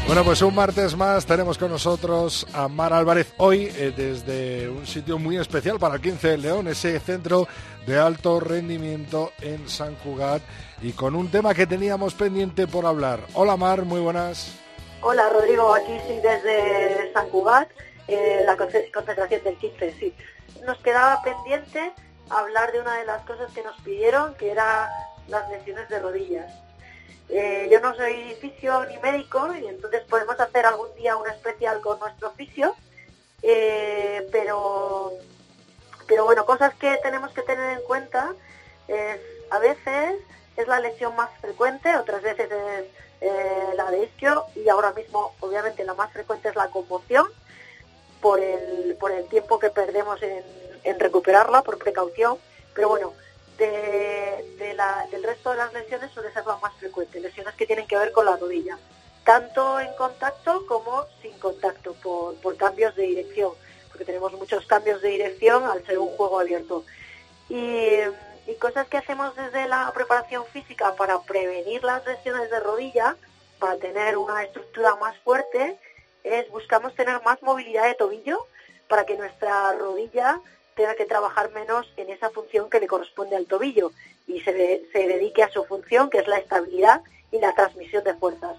[0.08, 4.88] Bueno, pues un martes más tenemos con nosotros a Mar Álvarez hoy eh, desde un
[4.88, 7.46] sitio muy especial para el 15 de León, ese centro
[7.86, 10.42] de alto rendimiento en San Cugat
[10.82, 13.20] y con un tema que teníamos pendiente por hablar.
[13.34, 14.58] Hola Mar, muy buenas.
[15.02, 17.68] Hola Rodrigo, aquí sí desde San Cugat,
[18.08, 20.16] eh, la concentración del 15, sí.
[20.66, 21.92] Nos quedaba pendiente
[22.30, 24.90] hablar de una de las cosas que nos pidieron, que era
[25.28, 26.67] las lesiones de rodillas.
[27.30, 31.82] Eh, yo no soy fisio ni médico y entonces podemos hacer algún día un especial
[31.82, 32.74] con nuestro fisio,
[33.42, 35.12] eh, pero,
[36.08, 38.34] pero bueno, cosas que tenemos que tener en cuenta
[38.88, 40.16] es a veces
[40.56, 42.86] es la lesión más frecuente, otras veces es
[43.22, 47.28] eh, la de isquio y ahora mismo obviamente la más frecuente es la conmoción
[48.22, 50.44] por el, por el tiempo que perdemos en,
[50.84, 52.38] en recuperarla por precaución,
[52.74, 53.14] pero bueno,
[53.58, 58.12] del resto de las lesiones suele ser la más frecuente, lesiones que tienen que ver
[58.12, 58.78] con la rodilla,
[59.24, 63.52] tanto en contacto como sin contacto, por, cambios de dirección,
[63.90, 66.86] porque tenemos muchos cambios de dirección al ser un juego abierto.
[67.50, 68.00] Y
[68.60, 73.16] cosas que hacemos desde la preparación física para prevenir las lesiones de rodilla,
[73.60, 75.78] para tener una estructura más fuerte,
[76.24, 78.46] es buscamos tener más movilidad de tobillo
[78.88, 80.40] para que nuestra rodilla
[80.78, 83.92] tenga que trabajar menos en esa función que le corresponde al tobillo
[84.28, 87.02] y se, se dedique a su función, que es la estabilidad
[87.32, 88.56] y la transmisión de fuerzas.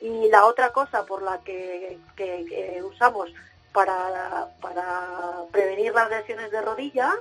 [0.00, 3.30] Y la otra cosa por la que, que- usamos
[3.72, 7.14] para, para prevenir las lesiones de rodilla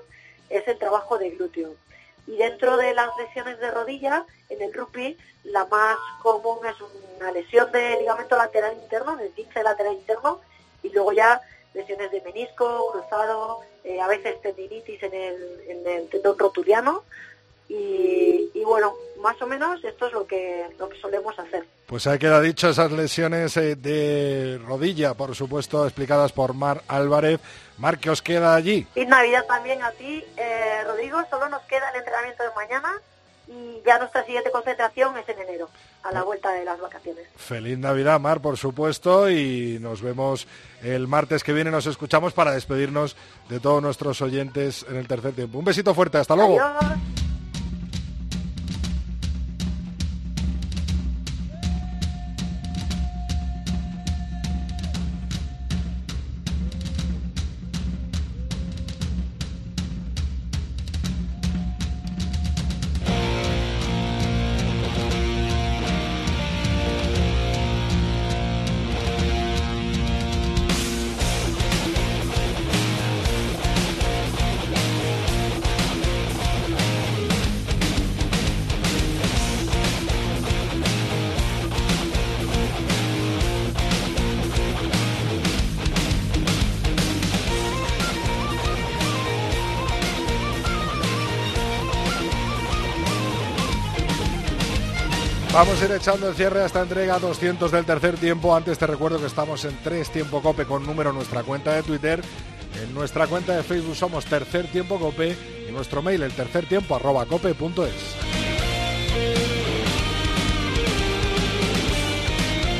[0.49, 1.75] es el trabajo de glúteo.
[2.25, 6.75] Y dentro de las lesiones de rodilla, en el rugby, la más común es
[7.17, 10.39] una lesión de ligamento lateral interno, del 15 lateral interno,
[10.83, 11.41] y luego ya
[11.73, 17.03] lesiones de menisco, cruzado, eh, a veces tendinitis en el, en el tendón rotuliano.
[17.69, 21.65] Y, y bueno, más o menos esto es lo que, lo que solemos hacer.
[21.85, 27.39] Pues ahí queda dicho esas lesiones eh, de rodilla, por supuesto, explicadas por Mar Álvarez.
[27.77, 28.87] Mar, ¿qué os queda allí?
[28.95, 31.21] Y Navidad también a ti, eh, Rodrigo.
[31.29, 33.01] Solo nos queda el entrenamiento de mañana
[33.85, 35.69] ya nuestra siguiente concentración es en enero,
[36.03, 37.25] a la vuelta de las vacaciones.
[37.35, 40.47] Feliz Navidad, Mar, por supuesto, y nos vemos
[40.83, 41.71] el martes que viene.
[41.71, 43.15] Nos escuchamos para despedirnos
[43.49, 45.59] de todos nuestros oyentes en el tercer tiempo.
[45.59, 46.59] Un besito fuerte, hasta luego.
[46.59, 47.16] Adiós.
[95.57, 98.55] Vamos a ir echando el cierre a esta entrega 200 del tercer tiempo.
[98.55, 101.81] Antes te recuerdo que estamos en tres tiempo cope con número en nuestra cuenta de
[101.81, 102.21] Twitter.
[102.79, 105.35] En nuestra cuenta de Facebook somos tercer tiempo cope
[105.67, 107.57] y nuestro mail el tercer tiempo arroba cope.es.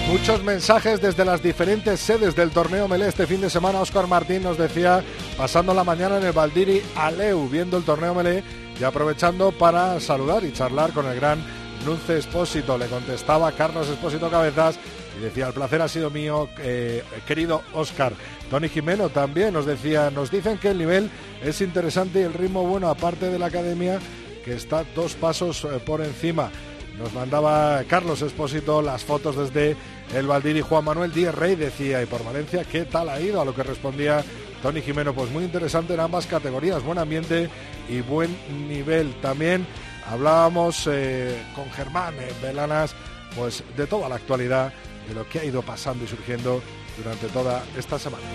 [0.08, 3.82] Muchos mensajes desde las diferentes sedes del torneo Melé este fin de semana.
[3.82, 5.04] Óscar Martín nos decía,
[5.36, 8.44] pasando la mañana en el Valdiri Aleu, viendo el torneo Melé
[8.80, 12.78] y aprovechando para saludar y charlar con el gran Nunce Espósito.
[12.78, 14.78] Le contestaba Carlos Espósito Cabezas
[15.18, 18.12] y decía, el placer ha sido mío, eh, querido Óscar.
[18.50, 21.10] Tony Jimeno también nos decía, nos dicen que el nivel
[21.42, 24.00] es interesante y el ritmo bueno, aparte de la academia,
[24.44, 26.52] que está dos pasos eh, por encima.
[27.00, 29.78] Nos mandaba Carlos Espósito las fotos desde
[30.14, 30.60] el Valdiri.
[30.60, 33.40] Juan Manuel Díez Rey decía, y por Valencia, ¿qué tal ha ido?
[33.40, 34.26] A lo que respondía
[34.62, 37.50] Tony Jimeno, pues muy interesante en ambas categorías, buen ambiente
[37.88, 38.36] y buen
[38.68, 39.14] nivel.
[39.22, 39.66] También
[40.10, 42.96] hablábamos eh, con Germán eh, Belanas,
[43.36, 44.74] pues de toda la actualidad,
[45.08, 46.62] de lo que ha ido pasando y surgiendo
[46.98, 48.26] durante toda esta semana.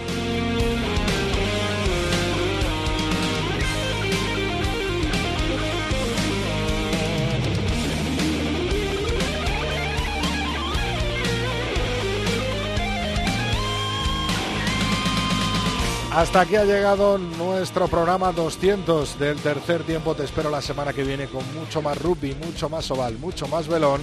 [16.14, 20.14] Hasta aquí ha llegado nuestro programa 200 del tercer tiempo.
[20.14, 23.66] Te espero la semana que viene con mucho más rugby, mucho más oval, mucho más
[23.66, 24.02] velón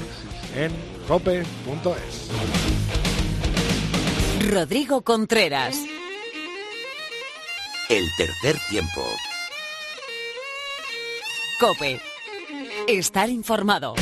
[0.55, 0.71] en
[1.07, 2.29] cope.es.
[4.49, 5.77] Rodrigo Contreras.
[7.89, 9.05] El tercer tiempo.
[11.59, 12.01] Cope.
[12.87, 13.93] Estar informado.